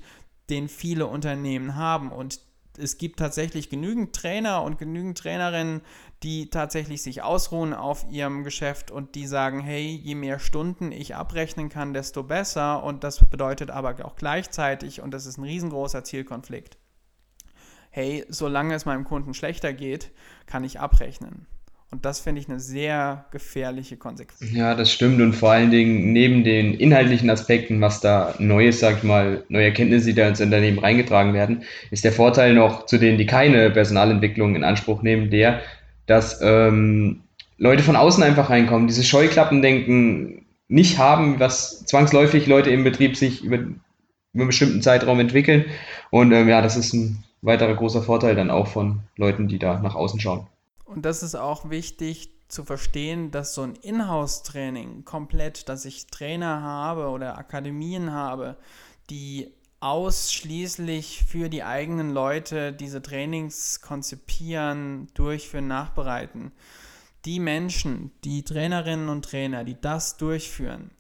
den 0.50 0.70
viele 0.70 1.08
Unternehmen 1.08 1.76
haben. 1.76 2.12
Und 2.12 2.40
es 2.78 2.98
gibt 2.98 3.20
tatsächlich 3.20 3.70
genügend 3.70 4.14
Trainer 4.16 4.62
und 4.64 4.78
genügend 4.78 5.18
Trainerinnen, 5.18 5.82
die 6.24 6.50
tatsächlich 6.50 7.02
sich 7.02 7.22
ausruhen 7.22 7.74
auf 7.74 8.06
ihrem 8.10 8.44
Geschäft 8.44 8.92
und 8.92 9.16
die 9.16 9.28
sagen, 9.28 9.62
hey, 9.62 9.86
je 9.86 10.16
mehr 10.16 10.40
Stunden 10.40 10.92
ich 10.92 11.16
abrechnen 11.16 11.70
kann, 11.70 11.94
desto 11.94 12.24
besser. 12.24 12.84
Und 12.84 13.04
das 13.04 13.24
bedeutet 13.26 13.72
aber 13.72 14.04
auch 14.06 14.16
gleichzeitig, 14.16 15.02
und 15.02 15.12
das 15.12 15.26
ist 15.26 15.38
ein 15.38 15.44
riesengroßer 15.44 16.04
Zielkonflikt, 16.04 16.78
hey, 17.92 18.26
solange 18.28 18.76
es 18.76 18.86
meinem 18.86 19.06
Kunden 19.06 19.34
schlechter 19.34 19.72
geht, 19.72 20.12
kann 20.48 20.64
ich 20.64 20.80
abrechnen. 20.80 21.48
Und 21.96 22.04
das 22.04 22.20
finde 22.20 22.42
ich 22.42 22.50
eine 22.50 22.60
sehr 22.60 23.24
gefährliche 23.32 23.96
Konsequenz. 23.96 24.52
Ja, 24.52 24.76
das 24.76 24.92
stimmt. 24.92 25.22
Und 25.22 25.32
vor 25.32 25.52
allen 25.52 25.72
Dingen 25.72 26.12
neben 26.12 26.44
den 26.44 26.74
inhaltlichen 26.74 27.30
Aspekten, 27.30 27.80
was 27.80 28.02
da 28.02 28.36
Neues, 28.38 28.82
sag 28.82 28.98
ich 28.98 29.04
mal, 29.04 29.46
neue 29.48 29.68
Erkenntnisse, 29.68 30.08
die 30.08 30.14
da 30.14 30.28
ins 30.28 30.42
Unternehmen 30.42 30.78
reingetragen 30.78 31.34
werden, 31.34 31.64
ist 31.92 32.04
der 32.04 32.12
Vorteil 32.12 32.54
noch 32.54 32.86
zu 32.86 32.98
denen, 32.98 33.18
die 33.18 33.26
keine 33.26 33.70
Personalentwicklung 33.70 34.58
in 34.58 34.66
Anspruch 34.66 35.04
nehmen, 35.04 35.30
der, 35.30 35.62
dass 36.06 36.42
ähm, 36.42 37.22
Leute 37.58 37.82
von 37.82 37.96
außen 37.96 38.24
einfach 38.24 38.50
reinkommen, 38.50 38.88
diese 38.88 39.06
Scheuklappendenken 39.06 40.46
nicht 40.68 40.98
haben, 40.98 41.40
was 41.40 41.86
zwangsläufig 41.86 42.46
Leute 42.46 42.72
im 42.72 42.84
Betrieb 42.84 43.16
sich 43.16 43.42
über, 43.42 43.56
über 43.56 43.70
einen 44.34 44.48
bestimmten 44.48 44.82
Zeitraum 44.82 45.22
entwickeln. 45.22 45.64
Und 46.12 46.34
ähm, 46.34 46.50
ja, 46.50 46.62
das 46.62 46.76
ist 46.76 46.92
ein 46.92 47.24
weiterer 47.42 47.74
großer 47.74 48.02
Vorteil 48.02 48.36
dann 48.36 48.52
auch 48.52 48.68
von 48.68 49.00
Leuten, 49.16 49.48
die 49.48 49.60
da 49.60 49.80
nach 49.80 49.96
außen 49.96 50.20
schauen. 50.20 50.48
Und 50.86 51.04
das 51.04 51.24
ist 51.24 51.36
auch 51.36 51.70
wichtig 51.70 52.32
zu 52.48 52.64
verstehen, 52.64 53.32
dass 53.32 53.56
so 53.56 53.64
ein 53.64 53.76
Inhouse-Training 53.76 55.04
komplett, 55.04 55.68
dass 55.68 55.86
ich 55.86 56.08
Trainer 56.08 56.62
habe 56.62 57.10
oder 57.10 57.38
Akademien 57.38 58.12
habe, 58.12 58.56
die 59.10 59.52
ausschließlich 59.80 61.26
für 61.28 61.50
die 61.50 61.64
eigenen 61.64 62.12
Leute 62.12 62.72
diese 62.72 63.02
Trainings 63.02 63.82
konzipieren, 63.82 65.08
durchführen, 65.14 65.68
nachbereiten. 65.68 66.52
Die 67.26 67.40
Menschen, 67.40 68.12
die 68.24 68.44
Trainerinnen 68.44 69.10
und 69.10 69.26
Trainer, 69.26 69.64
die 69.64 69.80
das 69.80 70.18
durchführen, 70.18 70.92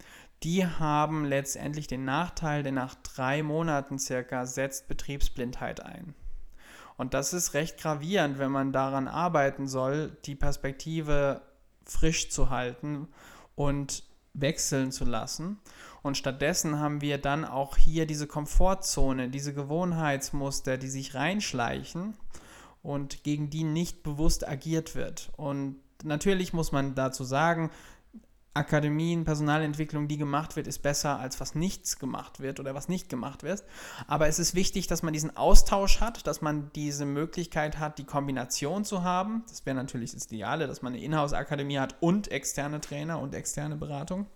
die 0.44 0.65
haben 0.65 1.25
letztendlich 1.25 1.88
den 1.88 2.06
Nachteil, 2.06 2.63
denn 2.63 2.75
nach 2.75 2.96
drei 2.96 3.42
Monaten 3.42 3.98
circa 3.98 4.46
setzt 4.46 4.88
Betriebsblindheit 4.88 5.82
ein. 5.82 6.13
Und 6.98 7.14
das 7.14 7.34
ist 7.34 7.54
recht 7.54 7.78
gravierend, 7.78 8.40
wenn 8.40 8.52
man 8.52 8.72
daran 8.72 9.08
arbeiten 9.08 9.68
soll, 9.68 10.18
die 10.25 10.36
Perspektive 10.36 11.42
frisch 11.86 12.30
zu 12.30 12.50
halten 12.50 13.08
und 13.56 14.04
wechseln 14.34 14.92
zu 14.92 15.06
lassen. 15.06 15.60
Und 16.02 16.18
stattdessen 16.18 16.80
haben 16.80 17.02
wir 17.02 17.18
dann 17.18 17.46
auch 17.46 17.78
hier 17.78 18.06
diese 18.06 18.28
Komfortzone, 18.28 19.30
diese 19.30 19.54
Gewohnheitsmuster, 19.54 20.78
die 20.78 20.90
sich 20.90 21.16
reinschleichen 21.16 22.16
und 22.84 23.24
gegen 23.24 23.50
die 23.50 23.64
nicht 23.64 24.04
bewusst 24.04 24.48
agiert 24.48 24.96
wird. 24.96 25.32
Und 25.36 25.80
natürlich 26.04 26.54
muss 26.54 26.72
man 26.72 26.96
dazu 26.96 27.24
sagen, 27.24 27.72
Akademien, 28.55 29.25
Personalentwicklung, 29.25 30.07
die 30.07 30.17
gemacht 30.17 30.55
wird, 30.55 30.65
ist 30.67 30.81
besser 30.81 31.19
als 31.19 31.39
was 31.39 31.55
nichts 31.55 32.00
gemacht 32.00 32.39
wird 32.39 32.59
oder 32.59 32.74
was 32.74 32.88
nicht 32.88 33.09
gemacht 33.09 33.43
wird. 33.43 33.63
Aber 34.07 34.27
es 34.27 34.39
ist 34.39 34.55
wichtig, 34.55 34.88
dass 34.88 35.03
man 35.03 35.13
diesen 35.13 35.35
Austausch 35.35 36.00
hat, 36.00 36.25
dass 36.25 36.41
man 36.41 36.71
diese 36.74 37.05
Möglichkeit 37.05 37.79
hat, 37.79 37.97
die 37.97 38.05
Kombination 38.05 38.85
zu 38.85 39.03
haben. 39.03 39.43
Das 39.50 39.65
wäre 39.65 39.75
natürlich 39.75 40.13
das 40.13 40.27
Ideale, 40.27 40.67
dass 40.67 40.81
man 40.81 40.93
eine 40.93 41.03
Inhouse-Akademie 41.03 41.79
hat 41.79 41.97
und 42.00 42.29
externe 42.29 42.79
Trainer 42.79 43.19
und 43.19 43.35
externe 43.35 43.75
Beratung. 43.75 44.27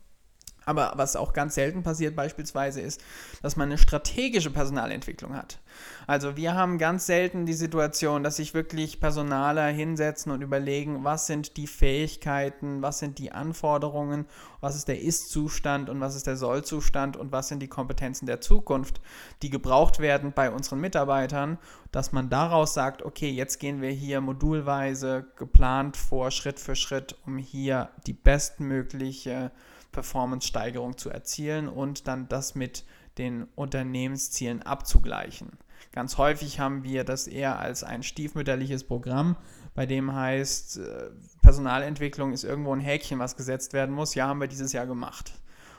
Aber 0.69 0.93
was 0.97 1.15
auch 1.15 1.33
ganz 1.33 1.55
selten 1.55 1.81
passiert 1.81 2.15
beispielsweise 2.15 2.79
ist, 2.79 3.01
dass 3.41 3.55
man 3.55 3.69
eine 3.69 3.79
strategische 3.79 4.51
Personalentwicklung 4.51 5.35
hat. 5.35 5.57
Also 6.05 6.37
wir 6.37 6.53
haben 6.53 6.77
ganz 6.77 7.07
selten 7.07 7.47
die 7.47 7.53
Situation, 7.53 8.21
dass 8.21 8.35
sich 8.35 8.53
wirklich 8.53 8.99
Personaler 8.99 9.65
hinsetzen 9.65 10.31
und 10.31 10.43
überlegen, 10.43 11.03
was 11.03 11.25
sind 11.25 11.57
die 11.57 11.65
Fähigkeiten, 11.65 12.83
was 12.83 12.99
sind 12.99 13.17
die 13.17 13.31
Anforderungen, 13.31 14.27
was 14.61 14.75
ist 14.75 14.87
der 14.87 15.01
Ist-Zustand 15.01 15.89
und 15.89 16.01
was 16.01 16.15
ist 16.15 16.27
der 16.27 16.37
Soll-Zustand 16.37 17.17
und 17.17 17.31
was 17.31 17.47
sind 17.47 17.63
die 17.63 17.67
Kompetenzen 17.67 18.27
der 18.27 18.39
Zukunft, 18.39 19.01
die 19.41 19.49
gebraucht 19.49 19.97
werden 19.97 20.33
bei 20.33 20.51
unseren 20.51 20.81
Mitarbeitern, 20.81 21.57
dass 21.91 22.11
man 22.11 22.29
daraus 22.29 22.75
sagt, 22.75 23.01
okay, 23.01 23.31
jetzt 23.31 23.57
gehen 23.57 23.81
wir 23.81 23.89
hier 23.89 24.21
modulweise 24.21 25.25
geplant 25.35 25.97
vor, 25.97 26.29
Schritt 26.29 26.59
für 26.59 26.75
Schritt, 26.75 27.15
um 27.25 27.39
hier 27.39 27.89
die 28.05 28.13
bestmögliche 28.13 29.49
Performance-Steigerung 29.91 30.97
zu 30.97 31.09
erzielen 31.09 31.67
und 31.67 32.07
dann 32.07 32.27
das 32.27 32.55
mit 32.55 32.85
den 33.17 33.47
Unternehmenszielen 33.55 34.61
abzugleichen. 34.61 35.51
Ganz 35.91 36.17
häufig 36.17 36.59
haben 36.59 36.83
wir 36.83 37.03
das 37.03 37.27
eher 37.27 37.59
als 37.59 37.83
ein 37.83 38.03
stiefmütterliches 38.03 38.83
Programm, 38.83 39.35
bei 39.73 39.85
dem 39.85 40.13
heißt, 40.13 40.77
äh, 40.77 41.09
Personalentwicklung 41.41 42.33
ist 42.33 42.43
irgendwo 42.43 42.73
ein 42.73 42.81
Häkchen, 42.81 43.19
was 43.19 43.37
gesetzt 43.37 43.73
werden 43.73 43.95
muss. 43.95 44.13
Ja, 44.13 44.27
haben 44.27 44.41
wir 44.41 44.47
dieses 44.47 44.73
Jahr 44.73 44.85
gemacht. 44.85 45.31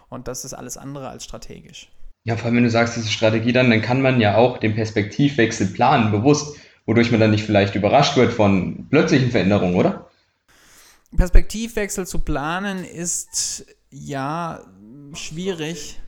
Und 0.09 0.27
das 0.27 0.45
ist 0.45 0.55
alles 0.55 0.77
andere 0.77 1.09
als 1.09 1.25
strategisch. 1.25 1.91
Ja, 2.25 2.37
vor 2.37 2.47
allem, 2.47 2.57
wenn 2.57 2.65
du 2.65 2.71
sagst, 2.71 2.97
diese 2.97 3.11
Strategie 3.11 3.53
dann, 3.53 3.71
dann 3.71 3.83
kann 3.83 4.03
man 4.03 4.21
ja 4.21 4.37
auch 4.37 4.59
den 4.59 4.75
Perspektivwechsel 4.75 5.69
planen, 5.69 6.11
bewusst, 6.11 6.59
wodurch 6.87 7.11
man 7.11 7.21
dann 7.21 7.31
nicht 7.31 7.45
vielleicht 7.45 7.75
überrascht 7.75 8.17
wird 8.17 8.33
von 8.33 8.89
plötzlichen 8.89 9.31
Veränderungen, 9.31 9.75
oder? 9.75 10.11
Perspektivwechsel 11.17 12.07
zu 12.07 12.21
planen 12.21 12.85
ist 12.85 13.67
ja 13.91 14.61
schwierig. 15.15 16.01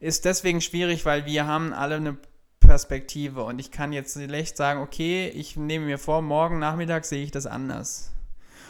Ist 0.00 0.24
deswegen 0.24 0.60
schwierig, 0.60 1.04
weil 1.04 1.26
wir 1.26 1.46
haben 1.46 1.72
alle 1.72 1.96
eine 1.96 2.16
Perspektive 2.60 3.44
und 3.44 3.58
ich 3.58 3.70
kann 3.70 3.92
jetzt 3.92 4.14
schlecht 4.14 4.56
sagen, 4.56 4.80
okay, 4.80 5.28
ich 5.28 5.56
nehme 5.56 5.86
mir 5.86 5.98
vor, 5.98 6.22
morgen 6.22 6.58
Nachmittag 6.58 7.04
sehe 7.04 7.22
ich 7.22 7.30
das 7.30 7.46
anders. 7.46 8.12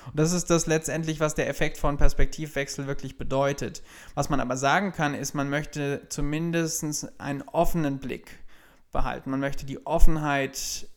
Und 0.07 0.21
das 0.21 0.33
ist 0.33 0.51
das 0.51 0.67
letztendlich, 0.67 1.19
was 1.19 1.35
der 1.35 1.49
Effekt 1.49 1.79
von 1.79 1.97
Perspektivwechsel 1.97 2.87
wirklich 2.87 3.19
bedeutet. 3.19 3.83
Was 4.15 4.29
man 4.29 4.41
aber 4.41 4.57
sagen 4.57 4.93
kann, 4.93 5.15
ist, 5.15 5.35
man 5.35 5.51
möchte 5.51 6.03
zumindest 6.09 7.09
einen 7.19 7.43
offenen 7.43 7.99
Blick 7.99 8.39
behalten. 8.93 9.31
Man 9.31 9.41
möchte 9.41 9.67
die 9.67 9.85
Offenheit 9.85 10.89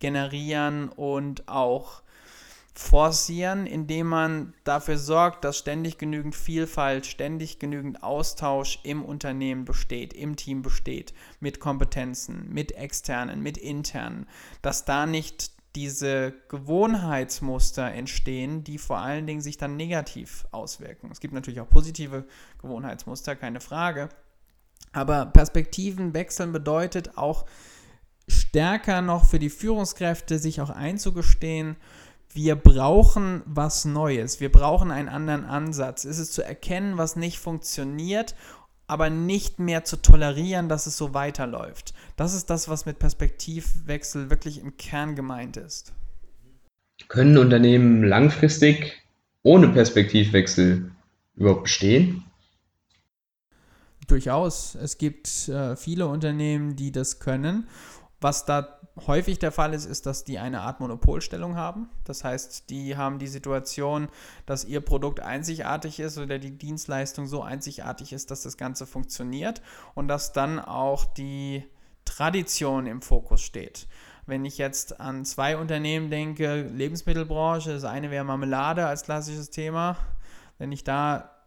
generieren 0.00 0.90
und 0.90 1.48
auch 1.48 2.02
forcieren, 2.78 3.66
indem 3.66 4.06
man 4.06 4.54
dafür 4.62 4.98
sorgt, 4.98 5.44
dass 5.44 5.58
ständig 5.58 5.98
genügend 5.98 6.36
Vielfalt, 6.36 7.06
ständig 7.06 7.58
genügend 7.58 8.04
Austausch 8.04 8.78
im 8.84 9.04
Unternehmen 9.04 9.64
besteht, 9.64 10.12
im 10.12 10.36
Team 10.36 10.62
besteht, 10.62 11.12
mit 11.40 11.58
Kompetenzen, 11.58 12.48
mit 12.50 12.70
externen, 12.70 13.42
mit 13.42 13.58
internen, 13.58 14.28
dass 14.62 14.84
da 14.84 15.06
nicht 15.06 15.50
diese 15.74 16.32
Gewohnheitsmuster 16.48 17.92
entstehen, 17.92 18.62
die 18.62 18.78
vor 18.78 18.98
allen 18.98 19.26
Dingen 19.26 19.40
sich 19.40 19.56
dann 19.56 19.76
negativ 19.76 20.46
auswirken. 20.52 21.10
Es 21.10 21.18
gibt 21.18 21.34
natürlich 21.34 21.60
auch 21.60 21.68
positive 21.68 22.26
Gewohnheitsmuster, 22.62 23.34
keine 23.34 23.60
Frage. 23.60 24.08
Aber 24.92 25.26
Perspektiven 25.26 26.14
wechseln 26.14 26.52
bedeutet 26.52 27.18
auch 27.18 27.44
stärker 28.28 29.02
noch 29.02 29.24
für 29.24 29.40
die 29.40 29.50
Führungskräfte, 29.50 30.38
sich 30.38 30.60
auch 30.60 30.70
einzugestehen, 30.70 31.76
wir 32.34 32.56
brauchen 32.56 33.42
was 33.46 33.84
Neues, 33.84 34.40
wir 34.40 34.52
brauchen 34.52 34.90
einen 34.90 35.08
anderen 35.08 35.44
Ansatz. 35.44 36.04
Es 36.04 36.18
ist 36.18 36.32
zu 36.32 36.42
erkennen, 36.42 36.98
was 36.98 37.16
nicht 37.16 37.38
funktioniert, 37.38 38.34
aber 38.86 39.10
nicht 39.10 39.58
mehr 39.58 39.84
zu 39.84 39.96
tolerieren, 39.96 40.68
dass 40.68 40.86
es 40.86 40.96
so 40.96 41.14
weiterläuft. 41.14 41.94
Das 42.16 42.34
ist 42.34 42.50
das, 42.50 42.68
was 42.68 42.86
mit 42.86 42.98
Perspektivwechsel 42.98 44.30
wirklich 44.30 44.60
im 44.60 44.76
Kern 44.76 45.14
gemeint 45.14 45.56
ist. 45.56 45.92
Können 47.06 47.38
Unternehmen 47.38 48.02
langfristig 48.02 49.02
ohne 49.42 49.68
Perspektivwechsel 49.68 50.90
überhaupt 51.36 51.64
bestehen? 51.64 52.24
Durchaus. 54.06 54.74
Es 54.74 54.96
gibt 54.96 55.48
äh, 55.48 55.76
viele 55.76 56.06
Unternehmen, 56.06 56.76
die 56.76 56.92
das 56.92 57.20
können. 57.20 57.68
Was 58.20 58.44
da 58.44 58.80
häufig 59.06 59.38
der 59.38 59.52
Fall 59.52 59.74
ist, 59.74 59.84
ist, 59.84 60.06
dass 60.06 60.24
die 60.24 60.38
eine 60.38 60.62
Art 60.62 60.80
Monopolstellung 60.80 61.54
haben. 61.54 61.88
Das 62.04 62.24
heißt, 62.24 62.68
die 62.68 62.96
haben 62.96 63.20
die 63.20 63.28
Situation, 63.28 64.08
dass 64.44 64.64
ihr 64.64 64.80
Produkt 64.80 65.20
einzigartig 65.20 66.00
ist 66.00 66.18
oder 66.18 66.38
die 66.38 66.58
Dienstleistung 66.58 67.28
so 67.28 67.42
einzigartig 67.42 68.12
ist, 68.12 68.32
dass 68.32 68.42
das 68.42 68.56
Ganze 68.56 68.86
funktioniert 68.86 69.62
und 69.94 70.08
dass 70.08 70.32
dann 70.32 70.58
auch 70.58 71.04
die 71.04 71.64
Tradition 72.04 72.86
im 72.86 73.02
Fokus 73.02 73.40
steht. 73.40 73.86
Wenn 74.26 74.44
ich 74.44 74.58
jetzt 74.58 75.00
an 75.00 75.24
zwei 75.24 75.56
Unternehmen 75.56 76.10
denke, 76.10 76.62
Lebensmittelbranche, 76.62 77.72
das 77.72 77.84
eine 77.84 78.10
wäre 78.10 78.24
Marmelade 78.24 78.86
als 78.86 79.04
klassisches 79.04 79.50
Thema. 79.50 79.96
Wenn 80.58 80.72
ich 80.72 80.82
da 80.82 81.37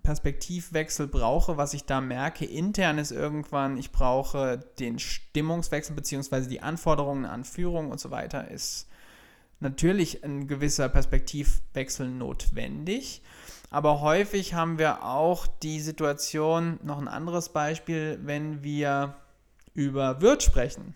Perspektivwechsel 0.00 1.06
brauche, 1.06 1.56
was 1.56 1.74
ich 1.74 1.84
da 1.84 2.00
merke, 2.00 2.46
intern 2.46 2.98
ist 2.98 3.12
irgendwann, 3.12 3.76
ich 3.76 3.92
brauche 3.92 4.58
den 4.78 4.98
Stimmungswechsel 4.98 5.94
beziehungsweise 5.94 6.48
die 6.48 6.62
Anforderungen 6.62 7.26
an 7.26 7.44
Führung 7.44 7.90
und 7.90 8.00
so 8.00 8.10
weiter, 8.10 8.50
ist 8.50 8.88
natürlich 9.60 10.24
ein 10.24 10.48
gewisser 10.48 10.88
Perspektivwechsel 10.88 12.08
notwendig. 12.08 13.22
Aber 13.70 14.00
häufig 14.00 14.54
haben 14.54 14.78
wir 14.78 15.04
auch 15.04 15.46
die 15.46 15.80
Situation, 15.80 16.78
noch 16.82 16.98
ein 16.98 17.08
anderes 17.08 17.50
Beispiel, 17.50 18.18
wenn 18.22 18.62
wir 18.62 19.16
über 19.74 20.20
Wirt 20.20 20.42
sprechen. 20.42 20.94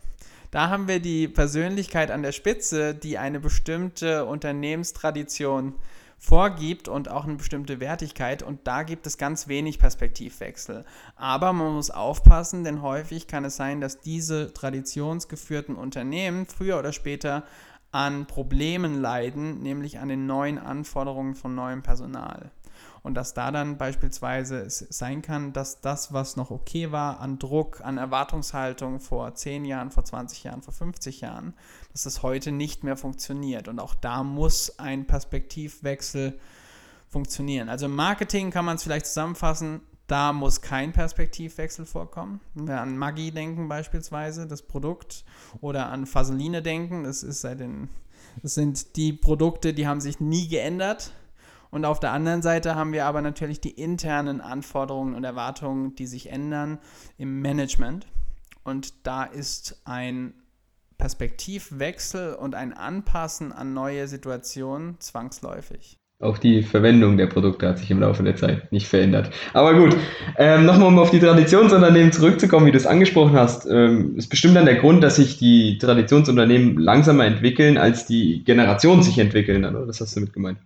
Da 0.51 0.69
haben 0.69 0.89
wir 0.89 1.01
die 1.01 1.29
Persönlichkeit 1.29 2.11
an 2.11 2.23
der 2.23 2.33
Spitze, 2.33 2.95
die 2.95 3.19
eine 3.19 3.41
bestimmte 3.41 4.25
Unternehmenstradition 4.25 5.75
äh, 5.75 5.75
vorgibt 6.19 6.89
und 6.89 7.11
auch 7.11 7.25
eine 7.25 7.37
bestimmte 7.37 7.81
Wertigkeit 7.81 8.43
und 8.43 8.67
da 8.67 8.83
gibt 8.83 9.07
es 9.07 9.19
ganz 9.19 9.49
wenig 9.49 9.79
Perspektivwechsel. 9.79 10.85
Aber 11.15 11.53
man 11.53 11.75
muss 11.75 11.91
aufpassen, 11.91 12.65
denn 12.65 12.83
häufig 12.83 13.27
kann 13.27 13.45
es 13.45 13.57
sein, 13.57 13.81
dass 13.81 14.01
diese 14.01 14.53
traditionsgeführten 14.53 15.77
Unternehmen 15.77 16.47
früher 16.47 16.79
oder 16.79 16.93
später 16.93 17.45
an 17.93 18.27
Problemen 18.27 19.01
leiden, 19.01 19.63
nämlich 19.63 19.99
an 19.99 20.09
den 20.09 20.27
neuen 20.27 20.59
Anforderungen 20.59 21.35
von 21.35 21.55
neuem 21.55 21.83
Personal 21.83 22.51
und 23.07 23.15
dass 23.15 23.35
da 23.35 23.53
dann 23.53 23.79
beispielsweise 23.79 24.59
es 24.59 24.79
sein 24.91 25.23
kann, 25.23 25.53
dass 25.53 25.81
das, 25.81 26.13
was 26.13 26.35
noch 26.35 26.51
okay 26.51 26.91
war 26.91 27.21
an 27.21 27.39
Druck, 27.39 27.81
an 27.85 27.99
Erwartungshaltung 27.99 28.99
vor 28.99 29.33
10 29.33 29.65
Jahren, 29.65 29.93
vor 29.93 30.05
20 30.05 30.43
Jahren, 30.43 30.61
vor 30.61 30.75
50 30.75 31.21
Jahren, 31.21 31.55
dass 31.93 32.03
das 32.03 32.25
heute 32.25 32.51
nicht 32.51 32.83
mehr 32.83 32.97
funktioniert. 32.97 33.69
Und 33.69 33.79
auch 33.79 33.95
da 33.95 34.25
muss 34.25 34.81
ein 34.81 35.07
Perspektivwechsel 35.07 36.37
funktionieren. 37.09 37.69
Also 37.69 37.87
im 37.87 37.95
Marketing 37.95 38.51
kann 38.51 38.65
man 38.65 38.75
es 38.75 38.83
vielleicht 38.83 39.07
zusammenfassen, 39.07 39.83
da 40.09 40.33
muss 40.33 40.61
kein 40.61 40.93
Perspektivwechsel 40.93 41.87
vorkommen. 41.87 42.41
Wenn 42.55 42.67
wir 42.67 42.81
an 42.81 42.99
Maggi 42.99 43.31
denken 43.31 43.69
beispielsweise, 43.69 44.49
das 44.49 44.63
Produkt, 44.63 45.25
oder 45.61 45.91
an 45.91 46.13
Vaseline 46.13 46.61
denken, 46.61 47.05
das 47.05 47.23
ist 47.23 47.43
seit 47.43 47.61
den, 47.61 47.89
das 48.43 48.55
sind 48.55 48.97
die 48.97 49.13
Produkte, 49.13 49.75
die 49.75 49.87
haben 49.87 50.01
sich 50.01 50.19
nie 50.19 50.49
geändert. 50.49 51.13
Und 51.71 51.85
auf 51.85 52.01
der 52.01 52.13
anderen 52.13 52.43
Seite 52.43 52.75
haben 52.75 52.93
wir 52.93 53.07
aber 53.07 53.23
natürlich 53.23 53.61
die 53.61 53.71
internen 53.71 54.41
Anforderungen 54.41 55.15
und 55.15 55.25
Erwartungen, 55.25 55.95
die 55.95 56.07
sich 56.07 56.31
ändern 56.31 56.79
im 57.19 57.41
Management. 57.41 58.07
Und 58.65 59.07
da 59.07 59.25
ist 59.25 59.81
ein 59.85 60.35
Perspektivwechsel 60.99 62.35
und 62.35 62.55
ein 62.55 62.73
Anpassen 62.73 63.53
an 63.53 63.75
neue 63.75 64.09
Situationen 64.09 64.99
zwangsläufig. 65.01 65.99
Auch 66.19 66.39
die 66.39 66.63
Verwendung 66.63 67.19
der 67.19 67.27
Produkte 67.27 67.69
hat 67.69 67.79
sich 67.79 67.91
im 67.91 68.01
Laufe 68.01 68.23
der 68.23 68.37
Zeit 68.37 68.73
nicht 68.73 68.89
verändert. 68.89 69.31
Aber 69.53 69.75
gut, 69.75 69.95
ähm, 70.39 70.65
nochmal 70.65 70.89
um 70.89 70.99
auf 70.99 71.11
die 71.11 71.21
Traditionsunternehmen 71.21 72.11
zurückzukommen, 72.11 72.65
wie 72.65 72.71
du 72.71 72.79
es 72.79 72.87
angesprochen 72.87 73.35
hast, 73.35 73.67
ähm, 73.67 74.17
ist 74.17 74.29
bestimmt 74.29 74.57
dann 74.57 74.65
der 74.65 74.77
Grund, 74.77 75.05
dass 75.05 75.17
sich 75.17 75.37
die 75.37 75.77
Traditionsunternehmen 75.77 76.79
langsamer 76.79 77.27
entwickeln, 77.27 77.77
als 77.77 78.07
die 78.07 78.43
Generationen 78.45 79.03
sich 79.03 79.19
entwickeln. 79.19 79.67
Oder? 79.67 79.85
Das 79.85 80.01
hast 80.01 80.17
du 80.17 80.21
mit 80.21 80.33
gemeint. 80.33 80.59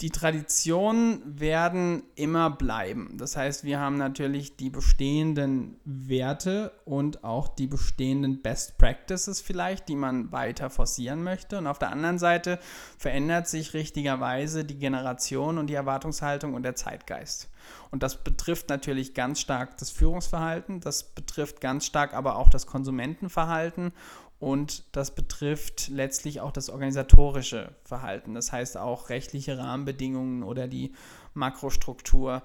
Die 0.00 0.10
Traditionen 0.10 1.20
werden 1.26 2.04
immer 2.14 2.48
bleiben. 2.50 3.16
Das 3.18 3.36
heißt, 3.36 3.64
wir 3.64 3.80
haben 3.80 3.98
natürlich 3.98 4.56
die 4.56 4.70
bestehenden 4.70 5.78
Werte 5.84 6.72
und 6.86 7.22
auch 7.22 7.48
die 7.48 7.66
bestehenden 7.66 8.40
Best 8.40 8.78
Practices 8.78 9.42
vielleicht, 9.42 9.90
die 9.90 9.96
man 9.96 10.32
weiter 10.32 10.70
forcieren 10.70 11.22
möchte. 11.22 11.58
Und 11.58 11.66
auf 11.66 11.78
der 11.78 11.90
anderen 11.90 12.18
Seite 12.18 12.58
verändert 12.96 13.46
sich 13.46 13.74
richtigerweise 13.74 14.64
die 14.64 14.78
Generation 14.78 15.58
und 15.58 15.66
die 15.66 15.74
Erwartungshaltung 15.74 16.54
und 16.54 16.62
der 16.62 16.76
Zeitgeist. 16.76 17.50
Und 17.90 18.02
das 18.02 18.24
betrifft 18.24 18.70
natürlich 18.70 19.12
ganz 19.12 19.40
stark 19.40 19.76
das 19.76 19.90
Führungsverhalten, 19.90 20.80
das 20.80 21.02
betrifft 21.02 21.60
ganz 21.60 21.84
stark 21.84 22.14
aber 22.14 22.36
auch 22.36 22.48
das 22.48 22.66
Konsumentenverhalten 22.66 23.92
und 24.40 24.84
das 24.96 25.14
betrifft 25.14 25.88
letztlich 25.88 26.40
auch 26.40 26.50
das 26.50 26.70
organisatorische 26.70 27.74
Verhalten. 27.84 28.34
Das 28.34 28.50
heißt 28.50 28.78
auch 28.78 29.10
rechtliche 29.10 29.58
Rahmenbedingungen 29.58 30.42
oder 30.42 30.66
die 30.66 30.94
Makrostruktur 31.34 32.42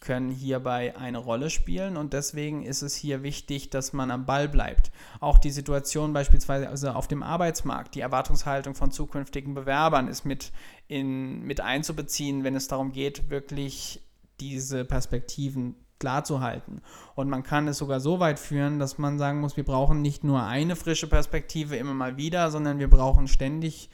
können 0.00 0.30
hierbei 0.30 0.94
eine 0.96 1.18
Rolle 1.18 1.48
spielen 1.48 1.96
und 1.96 2.12
deswegen 2.12 2.64
ist 2.64 2.82
es 2.82 2.94
hier 2.94 3.22
wichtig, 3.22 3.70
dass 3.70 3.92
man 3.92 4.10
am 4.10 4.26
Ball 4.26 4.48
bleibt. 4.48 4.90
Auch 5.20 5.38
die 5.38 5.50
Situation 5.50 6.12
beispielsweise 6.12 6.94
auf 6.94 7.08
dem 7.08 7.22
Arbeitsmarkt, 7.22 7.94
die 7.94 8.00
Erwartungshaltung 8.00 8.74
von 8.74 8.90
zukünftigen 8.90 9.54
Bewerbern 9.54 10.08
ist 10.08 10.24
mit, 10.24 10.52
in, 10.86 11.42
mit 11.42 11.60
einzubeziehen, 11.60 12.44
wenn 12.44 12.56
es 12.56 12.68
darum 12.68 12.92
geht, 12.92 13.30
wirklich 13.30 14.02
diese 14.40 14.84
Perspektiven 14.84 15.76
klar 15.98 16.24
zu 16.24 16.40
halten. 16.40 16.82
Und 17.14 17.28
man 17.28 17.42
kann 17.42 17.68
es 17.68 17.78
sogar 17.78 18.00
so 18.00 18.20
weit 18.20 18.38
führen, 18.38 18.78
dass 18.78 18.98
man 18.98 19.18
sagen 19.18 19.40
muss, 19.40 19.56
wir 19.56 19.64
brauchen 19.64 20.02
nicht 20.02 20.24
nur 20.24 20.42
eine 20.42 20.76
frische 20.76 21.08
Perspektive 21.08 21.76
immer 21.76 21.94
mal 21.94 22.16
wieder, 22.16 22.50
sondern 22.50 22.78
wir 22.78 22.88
brauchen 22.88 23.28
ständig 23.28 23.90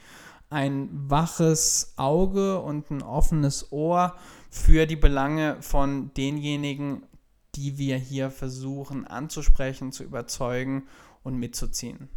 ein 0.49 0.89
waches 0.91 1.93
Auge 1.97 2.59
und 2.59 2.91
ein 2.91 3.01
offenes 3.01 3.71
Ohr 3.71 4.15
für 4.49 4.85
die 4.85 4.95
Belange 4.95 5.57
von 5.61 6.11
denjenigen, 6.15 7.03
die 7.55 7.77
wir 7.77 7.97
hier 7.97 8.29
versuchen 8.29 9.07
anzusprechen, 9.07 9.91
zu 9.91 10.03
überzeugen 10.03 10.83
und 11.23 11.37
mitzuziehen. 11.37 12.09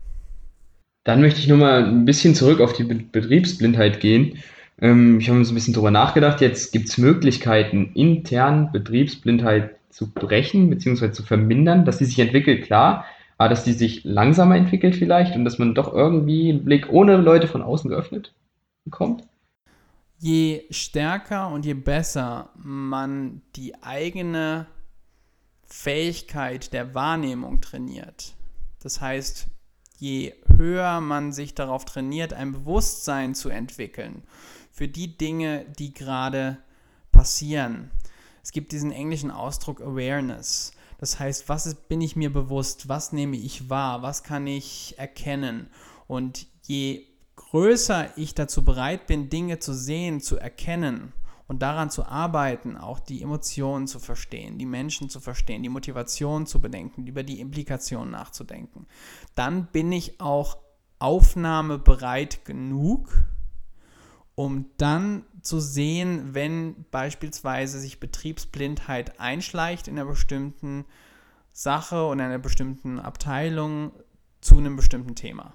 Dann 1.04 1.20
möchte 1.20 1.40
ich 1.40 1.46
nochmal 1.46 1.84
ein 1.84 2.04
bisschen 2.04 2.34
zurück 2.34 2.60
auf 2.60 2.72
die 2.72 2.84
Betriebsblindheit 2.84 4.00
gehen. 4.00 4.42
Ähm, 4.80 5.20
ich 5.20 5.28
habe 5.28 5.38
ein 5.38 5.54
bisschen 5.54 5.74
drüber 5.74 5.90
nachgedacht. 5.90 6.40
Jetzt 6.40 6.72
gibt 6.72 6.88
es 6.88 6.98
Möglichkeiten, 6.98 7.92
intern 7.94 8.70
Betriebsblindheit 8.72 9.76
zu 9.90 10.12
brechen 10.12 10.68
bzw. 10.70 11.12
zu 11.12 11.22
vermindern, 11.22 11.84
dass 11.84 11.98
die 11.98 12.04
sich 12.04 12.18
entwickelt, 12.18 12.64
klar, 12.64 13.06
aber 13.38 13.48
dass 13.48 13.64
die 13.64 13.72
sich 13.72 14.04
langsamer 14.04 14.56
entwickelt 14.56 14.94
vielleicht 14.94 15.34
und 15.34 15.44
dass 15.44 15.58
man 15.58 15.74
doch 15.74 15.92
irgendwie 15.92 16.50
einen 16.50 16.64
Blick 16.64 16.88
ohne 16.90 17.16
Leute 17.16 17.48
von 17.48 17.62
außen 17.62 17.88
geöffnet 17.90 18.34
bekommt? 18.84 19.24
Je 20.18 20.64
stärker 20.70 21.48
und 21.48 21.66
je 21.66 21.74
besser 21.74 22.50
man 22.56 23.42
die 23.54 23.74
eigene 23.82 24.66
Fähigkeit 25.64 26.72
der 26.72 26.94
Wahrnehmung 26.94 27.60
trainiert, 27.60 28.34
das 28.82 29.00
heißt, 29.00 29.48
je 29.98 30.34
höher 30.56 31.00
man 31.00 31.32
sich 31.32 31.54
darauf 31.54 31.84
trainiert, 31.84 32.32
ein 32.32 32.52
Bewusstsein 32.52 33.34
zu 33.34 33.48
entwickeln 33.48 34.22
für 34.76 34.88
die 34.88 35.16
Dinge, 35.16 35.64
die 35.78 35.94
gerade 35.94 36.58
passieren. 37.10 37.90
Es 38.42 38.52
gibt 38.52 38.72
diesen 38.72 38.92
englischen 38.92 39.30
Ausdruck 39.30 39.80
Awareness. 39.80 40.72
Das 40.98 41.18
heißt, 41.18 41.48
was 41.48 41.64
ist, 41.64 41.88
bin 41.88 42.02
ich 42.02 42.14
mir 42.14 42.30
bewusst? 42.30 42.86
Was 42.86 43.10
nehme 43.10 43.38
ich 43.38 43.70
wahr? 43.70 44.02
Was 44.02 44.22
kann 44.22 44.46
ich 44.46 44.94
erkennen? 44.98 45.70
Und 46.06 46.46
je 46.62 47.06
größer 47.36 48.18
ich 48.18 48.34
dazu 48.34 48.66
bereit 48.66 49.06
bin, 49.06 49.30
Dinge 49.30 49.60
zu 49.60 49.72
sehen, 49.72 50.20
zu 50.20 50.36
erkennen 50.36 51.14
und 51.48 51.62
daran 51.62 51.88
zu 51.88 52.04
arbeiten, 52.04 52.76
auch 52.76 52.98
die 52.98 53.22
Emotionen 53.22 53.86
zu 53.86 53.98
verstehen, 53.98 54.58
die 54.58 54.66
Menschen 54.66 55.08
zu 55.08 55.20
verstehen, 55.20 55.62
die 55.62 55.70
Motivation 55.70 56.44
zu 56.44 56.60
bedenken, 56.60 57.06
über 57.06 57.22
die 57.22 57.40
Implikationen 57.40 58.10
nachzudenken, 58.10 58.86
dann 59.34 59.68
bin 59.68 59.90
ich 59.90 60.20
auch 60.20 60.58
aufnahmebereit 60.98 62.44
genug, 62.44 63.24
um 64.36 64.66
dann 64.76 65.24
zu 65.42 65.58
sehen, 65.58 66.34
wenn 66.34 66.84
beispielsweise 66.92 67.80
sich 67.80 67.98
Betriebsblindheit 67.98 69.18
einschleicht 69.18 69.88
in 69.88 69.98
einer 69.98 70.08
bestimmten 70.08 70.84
Sache 71.56 72.10
in 72.12 72.20
einer 72.20 72.38
bestimmten 72.38 73.00
Abteilung 73.00 73.92
zu 74.42 74.58
einem 74.58 74.76
bestimmten 74.76 75.14
Thema. 75.14 75.54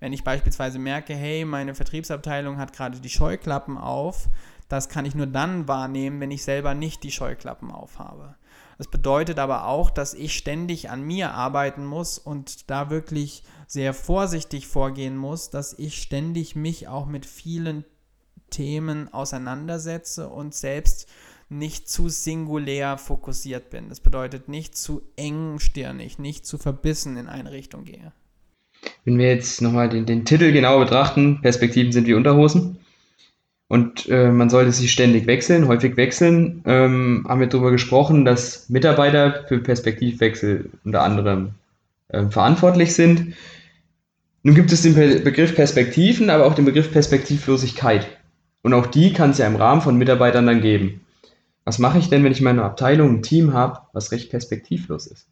Wenn 0.00 0.12
ich 0.12 0.24
beispielsweise 0.24 0.80
merke, 0.80 1.14
hey, 1.14 1.44
meine 1.44 1.76
Vertriebsabteilung 1.76 2.58
hat 2.58 2.72
gerade 2.72 2.98
die 2.98 3.08
Scheuklappen 3.08 3.78
auf, 3.78 4.28
das 4.68 4.88
kann 4.88 5.04
ich 5.04 5.14
nur 5.14 5.28
dann 5.28 5.68
wahrnehmen, 5.68 6.20
wenn 6.20 6.32
ich 6.32 6.42
selber 6.42 6.74
nicht 6.74 7.04
die 7.04 7.12
Scheuklappen 7.12 7.70
aufhabe. 7.70 8.34
Das 8.76 8.88
bedeutet 8.88 9.38
aber 9.38 9.66
auch, 9.66 9.90
dass 9.90 10.14
ich 10.14 10.36
ständig 10.36 10.90
an 10.90 11.02
mir 11.02 11.32
arbeiten 11.32 11.84
muss 11.84 12.18
und 12.18 12.68
da 12.68 12.90
wirklich 12.90 13.44
sehr 13.68 13.94
vorsichtig 13.94 14.66
vorgehen 14.66 15.16
muss, 15.16 15.50
dass 15.50 15.78
ich 15.78 16.02
ständig 16.02 16.56
mich 16.56 16.88
auch 16.88 17.06
mit 17.06 17.24
vielen 17.24 17.84
Themen 18.50 19.12
auseinandersetze 19.12 20.28
und 20.28 20.54
selbst 20.54 21.08
nicht 21.48 21.88
zu 21.88 22.08
singulär 22.08 22.96
fokussiert 22.96 23.70
bin. 23.70 23.88
Das 23.88 24.00
bedeutet 24.00 24.48
nicht 24.48 24.76
zu 24.76 25.02
engstirnig, 25.16 26.18
nicht 26.18 26.46
zu 26.46 26.58
verbissen 26.58 27.16
in 27.16 27.28
eine 27.28 27.50
Richtung 27.50 27.84
gehe. 27.84 28.12
Wenn 29.04 29.18
wir 29.18 29.28
jetzt 29.28 29.60
nochmal 29.60 29.88
den, 29.88 30.06
den 30.06 30.24
Titel 30.24 30.52
genauer 30.52 30.84
betrachten, 30.84 31.40
Perspektiven 31.42 31.92
sind 31.92 32.06
wie 32.06 32.14
Unterhosen 32.14 32.78
und 33.68 34.08
äh, 34.08 34.30
man 34.30 34.48
sollte 34.48 34.72
sich 34.72 34.92
ständig 34.92 35.26
wechseln, 35.26 35.68
häufig 35.68 35.96
wechseln, 35.96 36.62
ähm, 36.66 37.26
haben 37.28 37.40
wir 37.40 37.48
darüber 37.48 37.72
gesprochen, 37.72 38.24
dass 38.24 38.68
Mitarbeiter 38.68 39.44
für 39.48 39.58
Perspektivwechsel 39.58 40.70
unter 40.84 41.02
anderem 41.02 41.50
äh, 42.08 42.26
verantwortlich 42.28 42.94
sind. 42.94 43.34
Nun 44.42 44.54
gibt 44.54 44.72
es 44.72 44.82
den 44.82 44.94
Begriff 44.94 45.54
Perspektiven, 45.54 46.30
aber 46.30 46.46
auch 46.46 46.54
den 46.54 46.64
Begriff 46.64 46.90
Perspektivlosigkeit. 46.92 48.06
Und 48.62 48.74
auch 48.74 48.86
die 48.86 49.12
kann 49.12 49.30
es 49.30 49.38
ja 49.38 49.46
im 49.46 49.56
Rahmen 49.56 49.80
von 49.80 49.96
Mitarbeitern 49.96 50.46
dann 50.46 50.60
geben. 50.60 51.06
Was 51.64 51.78
mache 51.78 51.98
ich 51.98 52.08
denn, 52.08 52.24
wenn 52.24 52.32
ich 52.32 52.40
meine 52.40 52.64
Abteilung, 52.64 53.16
ein 53.16 53.22
Team 53.22 53.52
habe, 53.52 53.82
was 53.92 54.12
recht 54.12 54.30
perspektivlos 54.30 55.06
ist? 55.06 55.28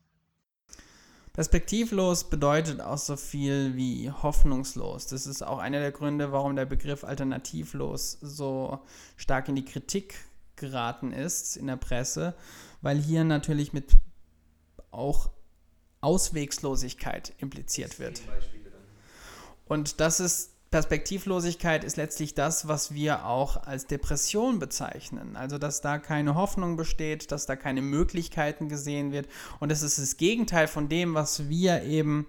Perspektivlos 1.33 2.29
bedeutet 2.29 2.81
auch 2.81 2.99
so 2.99 3.17
viel 3.17 3.77
wie 3.77 4.11
hoffnungslos. 4.11 5.07
Das 5.07 5.27
ist 5.27 5.43
auch 5.43 5.59
einer 5.59 5.79
der 5.79 5.93
Gründe, 5.93 6.33
warum 6.33 6.57
der 6.57 6.67
Begriff 6.67 7.05
alternativlos 7.05 8.19
so 8.21 8.81
stark 9.17 9.49
in 9.49 9.55
die 9.55 9.64
Kritik 9.64 10.17
geraten 10.57 11.12
ist 11.12 11.57
in 11.57 11.69
der 11.69 11.77
Presse, 11.77 12.35
weil 12.83 12.99
hier 12.99 13.23
natürlich 13.23 13.73
mit 13.73 13.93
auch 14.91 15.31
Auswegslosigkeit 16.01 17.33
impliziert 17.38 17.99
wird. 17.99 18.21
Und 19.67 20.01
das 20.01 20.21
ist 20.21 20.58
Perspektivlosigkeit 20.70 21.83
ist 21.83 21.96
letztlich 21.96 22.35
das, 22.35 22.68
was 22.68 22.92
wir 22.92 23.24
auch 23.24 23.62
als 23.64 23.87
Depression 23.87 24.59
bezeichnen. 24.59 25.35
Also, 25.35 25.57
dass 25.57 25.81
da 25.81 25.98
keine 25.98 26.35
Hoffnung 26.35 26.76
besteht, 26.76 27.33
dass 27.33 27.46
da 27.46 27.57
keine 27.57 27.81
Möglichkeiten 27.81 28.68
gesehen 28.68 29.11
wird. 29.11 29.28
Und 29.61 29.70
das 29.70 29.83
ist 29.83 29.98
das 29.98 30.18
Gegenteil 30.18 30.68
von 30.68 30.88
dem, 30.90 31.14
was 31.14 31.48
wir 31.48 31.85
eben 31.85 32.26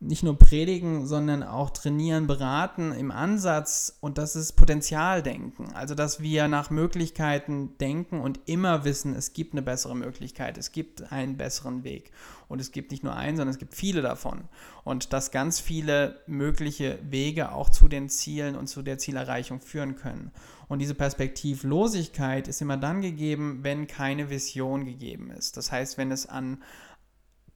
nicht 0.00 0.22
nur 0.22 0.38
predigen, 0.38 1.06
sondern 1.06 1.42
auch 1.42 1.70
trainieren, 1.70 2.28
beraten 2.28 2.92
im 2.92 3.10
Ansatz 3.10 3.98
und 4.00 4.16
das 4.16 4.36
ist 4.36 4.52
Potenzialdenken. 4.52 5.72
Also, 5.74 5.96
dass 5.96 6.20
wir 6.20 6.46
nach 6.46 6.70
Möglichkeiten 6.70 7.76
denken 7.78 8.20
und 8.20 8.38
immer 8.46 8.84
wissen, 8.84 9.16
es 9.16 9.32
gibt 9.32 9.54
eine 9.54 9.62
bessere 9.62 9.96
Möglichkeit, 9.96 10.56
es 10.56 10.70
gibt 10.70 11.10
einen 11.10 11.36
besseren 11.36 11.82
Weg. 11.82 12.12
Und 12.46 12.60
es 12.60 12.72
gibt 12.72 12.92
nicht 12.92 13.04
nur 13.04 13.14
einen, 13.14 13.36
sondern 13.36 13.52
es 13.52 13.58
gibt 13.58 13.74
viele 13.74 14.00
davon. 14.00 14.44
Und 14.84 15.12
dass 15.12 15.30
ganz 15.32 15.60
viele 15.60 16.22
mögliche 16.26 16.98
Wege 17.02 17.52
auch 17.52 17.68
zu 17.68 17.88
den 17.88 18.08
Zielen 18.08 18.56
und 18.56 18.68
zu 18.68 18.82
der 18.82 18.98
Zielerreichung 18.98 19.60
führen 19.60 19.96
können. 19.96 20.30
Und 20.68 20.78
diese 20.78 20.94
Perspektivlosigkeit 20.94 22.46
ist 22.46 22.62
immer 22.62 22.76
dann 22.76 23.02
gegeben, 23.02 23.60
wenn 23.62 23.86
keine 23.86 24.30
Vision 24.30 24.84
gegeben 24.84 25.30
ist. 25.30 25.56
Das 25.56 25.72
heißt, 25.72 25.98
wenn 25.98 26.10
es 26.10 26.26
an 26.26 26.62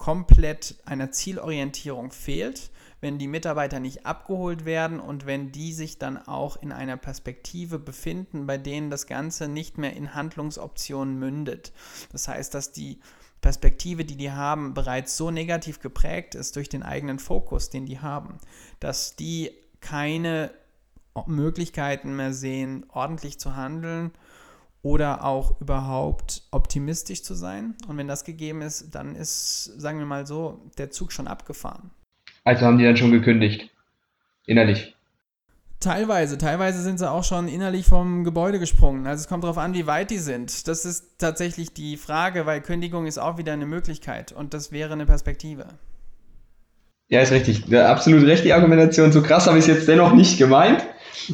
komplett 0.02 0.74
einer 0.84 1.12
Zielorientierung 1.12 2.10
fehlt, 2.10 2.72
wenn 3.00 3.18
die 3.18 3.28
Mitarbeiter 3.28 3.78
nicht 3.78 4.04
abgeholt 4.04 4.64
werden 4.64 4.98
und 4.98 5.26
wenn 5.26 5.52
die 5.52 5.72
sich 5.72 5.96
dann 5.96 6.16
auch 6.16 6.56
in 6.60 6.72
einer 6.72 6.96
Perspektive 6.96 7.78
befinden, 7.78 8.48
bei 8.48 8.58
denen 8.58 8.90
das 8.90 9.06
Ganze 9.06 9.46
nicht 9.46 9.78
mehr 9.78 9.94
in 9.94 10.12
Handlungsoptionen 10.12 11.20
mündet. 11.20 11.72
Das 12.10 12.26
heißt, 12.26 12.52
dass 12.52 12.72
die 12.72 12.98
Perspektive, 13.42 14.04
die 14.04 14.16
die 14.16 14.32
haben, 14.32 14.74
bereits 14.74 15.16
so 15.16 15.30
negativ 15.30 15.78
geprägt 15.78 16.34
ist 16.34 16.56
durch 16.56 16.68
den 16.68 16.82
eigenen 16.82 17.20
Fokus, 17.20 17.70
den 17.70 17.86
die 17.86 18.00
haben, 18.00 18.38
dass 18.80 19.14
die 19.14 19.52
keine 19.80 20.50
Möglichkeiten 21.26 22.16
mehr 22.16 22.32
sehen, 22.32 22.86
ordentlich 22.88 23.38
zu 23.38 23.54
handeln 23.54 24.10
oder 24.82 25.24
auch 25.24 25.60
überhaupt 25.60 26.42
optimistisch 26.50 27.22
zu 27.22 27.34
sein. 27.34 27.74
Und 27.86 27.96
wenn 27.96 28.08
das 28.08 28.24
gegeben 28.24 28.62
ist, 28.62 28.94
dann 28.94 29.14
ist, 29.14 29.64
sagen 29.78 29.98
wir 29.98 30.06
mal 30.06 30.26
so, 30.26 30.60
der 30.76 30.90
Zug 30.90 31.12
schon 31.12 31.28
abgefahren. 31.28 31.90
Also 32.44 32.66
haben 32.66 32.78
die 32.78 32.84
dann 32.84 32.96
schon 32.96 33.12
gekündigt. 33.12 33.70
Innerlich. 34.46 34.96
Teilweise, 35.78 36.38
teilweise 36.38 36.80
sind 36.80 36.98
sie 36.98 37.10
auch 37.10 37.24
schon 37.24 37.48
innerlich 37.48 37.86
vom 37.86 38.22
Gebäude 38.22 38.60
gesprungen. 38.60 39.06
Also 39.06 39.22
es 39.22 39.28
kommt 39.28 39.44
darauf 39.44 39.58
an, 39.58 39.74
wie 39.74 39.86
weit 39.86 40.10
die 40.10 40.18
sind. 40.18 40.68
Das 40.68 40.84
ist 40.84 41.18
tatsächlich 41.18 41.74
die 41.74 41.96
Frage, 41.96 42.46
weil 42.46 42.60
Kündigung 42.60 43.06
ist 43.06 43.18
auch 43.18 43.36
wieder 43.36 43.52
eine 43.52 43.66
Möglichkeit 43.66 44.30
und 44.32 44.54
das 44.54 44.70
wäre 44.70 44.92
eine 44.92 45.06
Perspektive. 45.06 45.66
Ja, 47.08 47.20
ist 47.20 47.32
richtig. 47.32 47.72
Absolut 47.76 48.24
recht, 48.24 48.44
die 48.44 48.52
Argumentation. 48.52 49.12
So 49.12 49.22
krass 49.22 49.46
habe 49.46 49.58
ich 49.58 49.68
es 49.68 49.76
jetzt 49.76 49.88
dennoch 49.88 50.14
nicht 50.14 50.38
gemeint. 50.38 50.86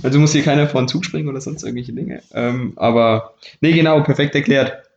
Also 0.03 0.19
muss 0.19 0.33
hier 0.33 0.43
keiner 0.43 0.69
vor 0.69 0.83
den 0.83 0.89
Zug 0.89 1.05
springen 1.05 1.29
oder 1.29 1.41
sonst 1.41 1.63
irgendwelche 1.63 1.93
Dinge. 1.93 2.23
Ähm, 2.33 2.73
aber, 2.77 3.35
nee, 3.61 3.73
genau, 3.73 4.03
perfekt 4.03 4.35
erklärt. 4.35 4.89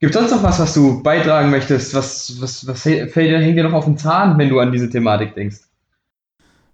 Gibt 0.00 0.14
es 0.14 0.20
sonst 0.20 0.32
noch 0.32 0.42
was, 0.42 0.58
was 0.58 0.74
du 0.74 1.02
beitragen 1.02 1.50
möchtest? 1.50 1.94
Was, 1.94 2.40
was, 2.40 2.66
was 2.66 2.82
fällt 2.82 3.14
hängt 3.14 3.56
dir 3.56 3.62
noch 3.62 3.72
auf 3.72 3.84
den 3.84 3.96
Zahn, 3.96 4.36
wenn 4.36 4.48
du 4.48 4.58
an 4.58 4.72
diese 4.72 4.90
Thematik 4.90 5.34
denkst? 5.34 5.60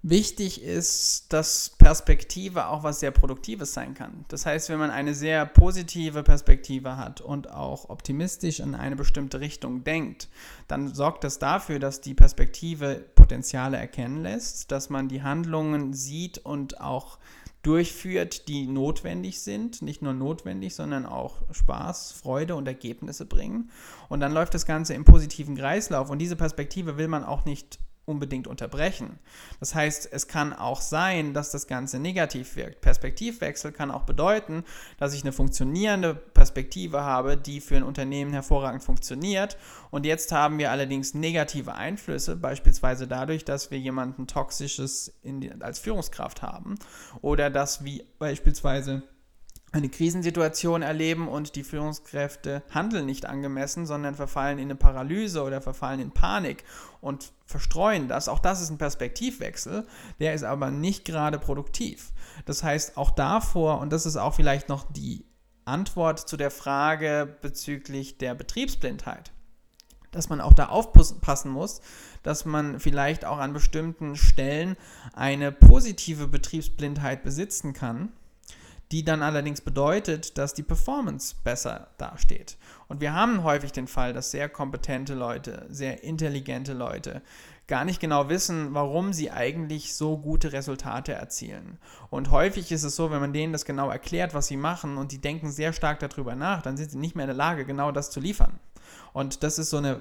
Wichtig 0.03 0.63
ist, 0.63 1.33
dass 1.33 1.71
Perspektive 1.77 2.69
auch 2.69 2.85
was 2.85 3.01
sehr 3.01 3.11
Produktives 3.11 3.75
sein 3.75 3.95
kann. 3.95 4.25
Das 4.29 4.47
heißt, 4.47 4.71
wenn 4.71 4.79
man 4.79 4.91
eine 4.91 5.13
sehr 5.13 5.45
positive 5.45 6.23
Perspektive 6.23 6.97
hat 6.97 7.21
und 7.21 7.51
auch 7.51 7.91
optimistisch 7.91 8.61
in 8.61 8.77
eine 8.77 8.95
bestimmte 8.95 9.41
Richtung 9.41 9.83
denkt, 9.83 10.29
dann 10.69 10.95
sorgt 10.95 11.25
das 11.25 11.41
dafür, 11.41 11.81
dass 11.81 12.01
die 12.01 12.15
Perspektive 12.15 13.05
Potenziale 13.29 13.77
erkennen 13.77 14.23
lässt, 14.23 14.73
dass 14.73 14.89
man 14.89 15.09
die 15.09 15.23
Handlungen 15.23 15.93
sieht 15.93 16.39
und 16.39 16.81
auch 16.81 17.19
durchführt, 17.61 18.49
die 18.49 18.67
notwendig 18.67 19.43
sind. 19.43 19.83
Nicht 19.83 20.01
nur 20.01 20.15
notwendig, 20.15 20.75
sondern 20.75 21.05
auch 21.05 21.43
Spaß, 21.53 22.13
Freude 22.13 22.55
und 22.57 22.67
Ergebnisse 22.67 23.27
bringen. 23.27 23.71
Und 24.09 24.21
dann 24.21 24.33
läuft 24.33 24.55
das 24.55 24.65
Ganze 24.65 24.95
im 24.95 25.05
positiven 25.05 25.57
Kreislauf. 25.57 26.09
Und 26.09 26.21
diese 26.21 26.37
Perspektive 26.37 26.97
will 26.97 27.09
man 27.09 27.23
auch 27.23 27.45
nicht 27.45 27.79
unbedingt 28.09 28.47
unterbrechen. 28.47 29.19
Das 29.61 29.75
heißt, 29.75 30.09
es 30.11 30.27
kann 30.27 30.53
auch 30.53 30.81
sein, 30.81 31.35
dass 31.35 31.51
das 31.51 31.67
Ganze 31.67 31.99
negativ 31.99 32.57
wirkt. 32.57 32.81
Perspektivwechsel 32.81 33.73
kann 33.73 33.91
auch 33.91 34.03
bedeuten, 34.03 34.65
dass 34.99 35.15
ich 35.15 35.23
eine 35.23 35.33
funktionierende 35.33 36.15
Perspektive 36.15 37.03
habe, 37.03 37.37
die 37.37 37.61
für 37.61 37.77
ein 37.77 37.83
Unternehmen 37.83 38.33
hervorragend 38.33 38.83
funktioniert. 38.83 39.57
Und 39.91 40.07
jetzt 40.07 40.33
haben 40.33 40.59
wir 40.59 40.71
allerdings 40.71 41.15
negative 41.15 41.75
Einflüsse, 41.75 42.37
beispielsweise 42.37 43.07
dadurch, 43.07 43.45
dass 43.45 43.71
wir 43.71 43.79
jemanden 43.79 44.27
Toxisches 44.27 45.13
die, 45.23 45.53
als 45.61 45.79
Führungskraft 45.79 46.43
haben 46.43 46.77
oder 47.21 47.51
dass 47.51 47.85
wir 47.85 48.05
beispielsweise 48.19 49.03
eine 49.73 49.89
Krisensituation 49.89 50.83
erleben 50.83 51.29
und 51.29 51.55
die 51.55 51.63
Führungskräfte 51.63 52.63
handeln 52.71 53.07
nicht 53.07 53.27
angemessen, 53.27 53.87
sondern 53.87 54.15
verfallen 54.15 54.59
in 54.59 54.65
eine 54.65 54.77
Paralyse 54.77 55.43
oder 55.43 55.61
verfallen 55.61 56.01
in 56.01 56.11
Panik 56.11 56.65
und 57.01 57.33
verstreuen 57.45 58.09
das. 58.09 58.29
Auch 58.29 58.39
das 58.39 58.63
ist 58.63 58.71
ein 58.71 58.79
Perspektivwechsel, 58.79 59.87
der 60.21 60.35
ist 60.35 60.45
aber 60.45 60.71
nicht 60.71 61.05
gerade 61.05 61.39
produktiv. 61.39 62.13
Das 62.47 62.63
heißt, 62.63 62.97
auch 62.97 63.11
davor, 63.11 63.81
und 63.81 63.93
das 63.93 64.07
ist 64.07 64.17
auch 64.17 64.35
vielleicht 64.35 64.69
noch 64.69 64.91
die 64.91 65.27
Antwort 65.67 66.21
zu 66.21 66.39
der 66.39 66.51
Frage 66.51 67.37
bezüglich 67.43 68.17
der 68.17 68.35
Betriebsblindheit, 68.35 69.33
dass 70.13 70.31
man 70.31 70.41
auch 70.41 70.55
da 70.55 70.69
aufpassen 70.71 71.51
muss, 71.51 71.83
dass 72.23 72.47
man 72.47 72.81
vielleicht 72.81 73.27
auch 73.27 73.37
an 73.37 73.53
bestimmten 73.53 74.17
Stellen 74.17 74.77
eine 75.13 75.53
positive 75.53 76.27
Betriebsblindheit 76.27 77.23
besitzen 77.23 77.75
kann 77.75 78.13
die 78.91 79.05
dann 79.05 79.23
allerdings 79.23 79.61
bedeutet, 79.61 80.39
dass 80.39 80.55
die 80.55 80.63
Performance 80.63 81.35
besser 81.45 81.89
dasteht. 81.99 82.57
Und 82.89 83.01
wir 83.01 83.13
haben 83.13 83.43
häufig 83.43 83.73
den 83.73 83.87
Fall, 83.87 84.13
dass 84.13 84.31
sehr 84.31 84.49
kompetente 84.49 85.15
Leute, 85.15 85.67
sehr 85.69 86.03
intelligente 86.03 86.73
Leute 86.73 87.23
gar 87.69 87.85
nicht 87.85 88.01
genau 88.01 88.31
wissen, 88.31 88.73
warum 88.73 89.13
sie 89.13 89.31
eigentlich 89.31 89.95
so 89.95 90.17
gute 90.17 90.53
Resultate 90.53 91.13
erzielen. 91.13 91.79
Und 92.09 92.31
häufig 92.31 92.73
ist 92.73 92.83
es 92.83 92.97
so, 92.97 93.11
wenn 93.11 93.21
man 93.21 93.35
denen 93.35 93.53
das 93.53 93.67
genau 93.67 93.91
erklärt, 93.91 94.33
was 94.33 94.47
sie 94.47 94.57
machen 94.57 94.97
und 94.97 95.13
die 95.13 95.21
denken 95.21 95.51
sehr 95.51 95.75
stark 95.75 96.01
darüber 96.01 96.35
nach, 96.35 96.63
dann 96.63 96.79
sind 96.79 96.91
sie 96.91 96.99
nicht 96.99 97.15
mehr 97.15 97.25
in 97.25 97.29
der 97.29 97.37
Lage, 97.37 97.67
genau 97.67 97.93
das 97.93 98.11
zu 98.11 98.21
liefern. 98.21 98.59
Und 99.13 99.43
das 99.43 99.59
ist 99.59 99.71
so 99.71 99.79
eine 99.79 100.01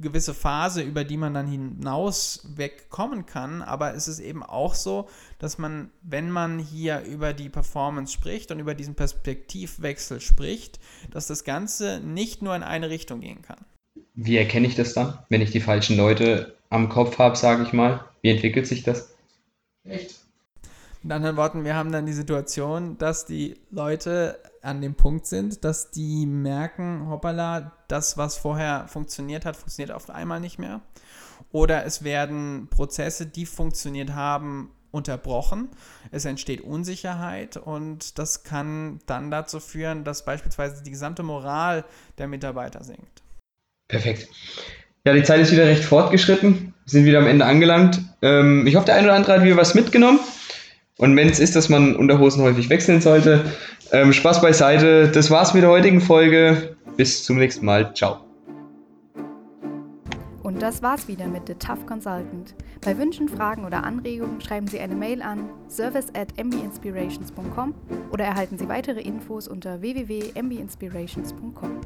gewisse 0.00 0.34
Phase, 0.34 0.82
über 0.82 1.04
die 1.04 1.16
man 1.16 1.34
dann 1.34 1.46
hinaus 1.46 2.48
wegkommen 2.56 3.26
kann. 3.26 3.62
Aber 3.62 3.94
es 3.94 4.08
ist 4.08 4.20
eben 4.20 4.42
auch 4.42 4.74
so, 4.74 5.08
dass 5.38 5.58
man, 5.58 5.90
wenn 6.02 6.30
man 6.30 6.58
hier 6.58 7.02
über 7.02 7.32
die 7.32 7.48
Performance 7.48 8.12
spricht 8.12 8.50
und 8.50 8.58
über 8.58 8.74
diesen 8.74 8.94
Perspektivwechsel 8.94 10.20
spricht, 10.20 10.80
dass 11.10 11.26
das 11.26 11.44
Ganze 11.44 12.00
nicht 12.00 12.42
nur 12.42 12.56
in 12.56 12.62
eine 12.62 12.90
Richtung 12.90 13.20
gehen 13.20 13.42
kann. 13.42 13.64
Wie 14.14 14.36
erkenne 14.36 14.66
ich 14.66 14.74
das 14.74 14.94
dann, 14.94 15.18
wenn 15.28 15.42
ich 15.42 15.50
die 15.50 15.60
falschen 15.60 15.96
Leute 15.96 16.56
am 16.70 16.88
Kopf 16.88 17.18
habe, 17.18 17.36
sage 17.36 17.62
ich 17.62 17.72
mal? 17.72 18.04
Wie 18.22 18.30
entwickelt 18.30 18.66
sich 18.66 18.82
das? 18.82 19.14
Echt? 19.84 20.16
Mit 21.02 21.12
anderen 21.12 21.36
Worten, 21.36 21.64
wir 21.64 21.74
haben 21.74 21.92
dann 21.92 22.06
die 22.06 22.12
Situation, 22.12 22.98
dass 22.98 23.26
die 23.26 23.58
Leute 23.70 24.38
an 24.66 24.80
dem 24.80 24.94
Punkt 24.94 25.26
sind, 25.26 25.64
dass 25.64 25.90
die 25.90 26.26
merken, 26.26 27.08
hoppala, 27.08 27.72
das, 27.88 28.18
was 28.18 28.36
vorher 28.36 28.86
funktioniert 28.88 29.44
hat, 29.44 29.56
funktioniert 29.56 29.92
auf 29.92 30.10
einmal 30.10 30.40
nicht 30.40 30.58
mehr. 30.58 30.80
Oder 31.52 31.84
es 31.86 32.04
werden 32.04 32.68
Prozesse, 32.68 33.26
die 33.26 33.46
funktioniert 33.46 34.14
haben, 34.14 34.70
unterbrochen. 34.90 35.68
Es 36.10 36.24
entsteht 36.24 36.60
Unsicherheit 36.60 37.56
und 37.56 38.18
das 38.18 38.42
kann 38.42 39.00
dann 39.06 39.30
dazu 39.30 39.60
führen, 39.60 40.04
dass 40.04 40.24
beispielsweise 40.24 40.82
die 40.82 40.90
gesamte 40.90 41.22
Moral 41.22 41.84
der 42.18 42.28
Mitarbeiter 42.28 42.82
sinkt. 42.82 43.22
Perfekt. 43.88 44.28
Ja, 45.04 45.12
die 45.12 45.22
Zeit 45.22 45.40
ist 45.40 45.52
wieder 45.52 45.66
recht 45.66 45.84
fortgeschritten. 45.84 46.74
Wir 46.84 46.90
sind 46.90 47.04
wieder 47.04 47.18
am 47.18 47.28
Ende 47.28 47.44
angelangt. 47.44 48.00
Ähm, 48.22 48.66
ich 48.66 48.74
hoffe, 48.74 48.86
der 48.86 48.96
eine 48.96 49.06
oder 49.06 49.14
andere 49.14 49.34
hat 49.34 49.44
wieder 49.44 49.56
was 49.56 49.74
mitgenommen. 49.74 50.18
Und 50.98 51.14
wenn 51.16 51.28
es 51.28 51.38
ist, 51.38 51.54
dass 51.56 51.68
man 51.68 51.94
Unterhosen 51.94 52.42
häufig 52.42 52.70
wechseln 52.70 53.00
sollte, 53.00 53.44
ähm, 53.92 54.12
Spaß 54.12 54.40
beiseite. 54.40 55.10
Das 55.10 55.30
war's 55.30 55.52
mit 55.54 55.62
der 55.62 55.70
heutigen 55.70 56.00
Folge. 56.00 56.76
Bis 56.96 57.24
zum 57.24 57.38
nächsten 57.38 57.66
Mal. 57.66 57.92
Ciao. 57.94 58.20
Und 60.42 60.62
das 60.62 60.80
war's 60.80 61.06
wieder 61.08 61.26
mit 61.26 61.48
The 61.48 61.54
Tough 61.54 61.84
Consultant. 61.86 62.54
Bei 62.82 62.96
Wünschen, 62.96 63.28
Fragen 63.28 63.64
oder 63.66 63.84
Anregungen 63.84 64.40
schreiben 64.40 64.68
Sie 64.68 64.78
eine 64.78 64.94
Mail 64.94 65.20
an 65.20 65.50
service 65.68 66.06
at 66.14 66.28
mbinspirations.com 66.42 67.74
oder 68.12 68.24
erhalten 68.24 68.56
Sie 68.56 68.68
weitere 68.68 69.00
Infos 69.00 69.48
unter 69.48 69.82
www.mbinspirations.com. 69.82 71.80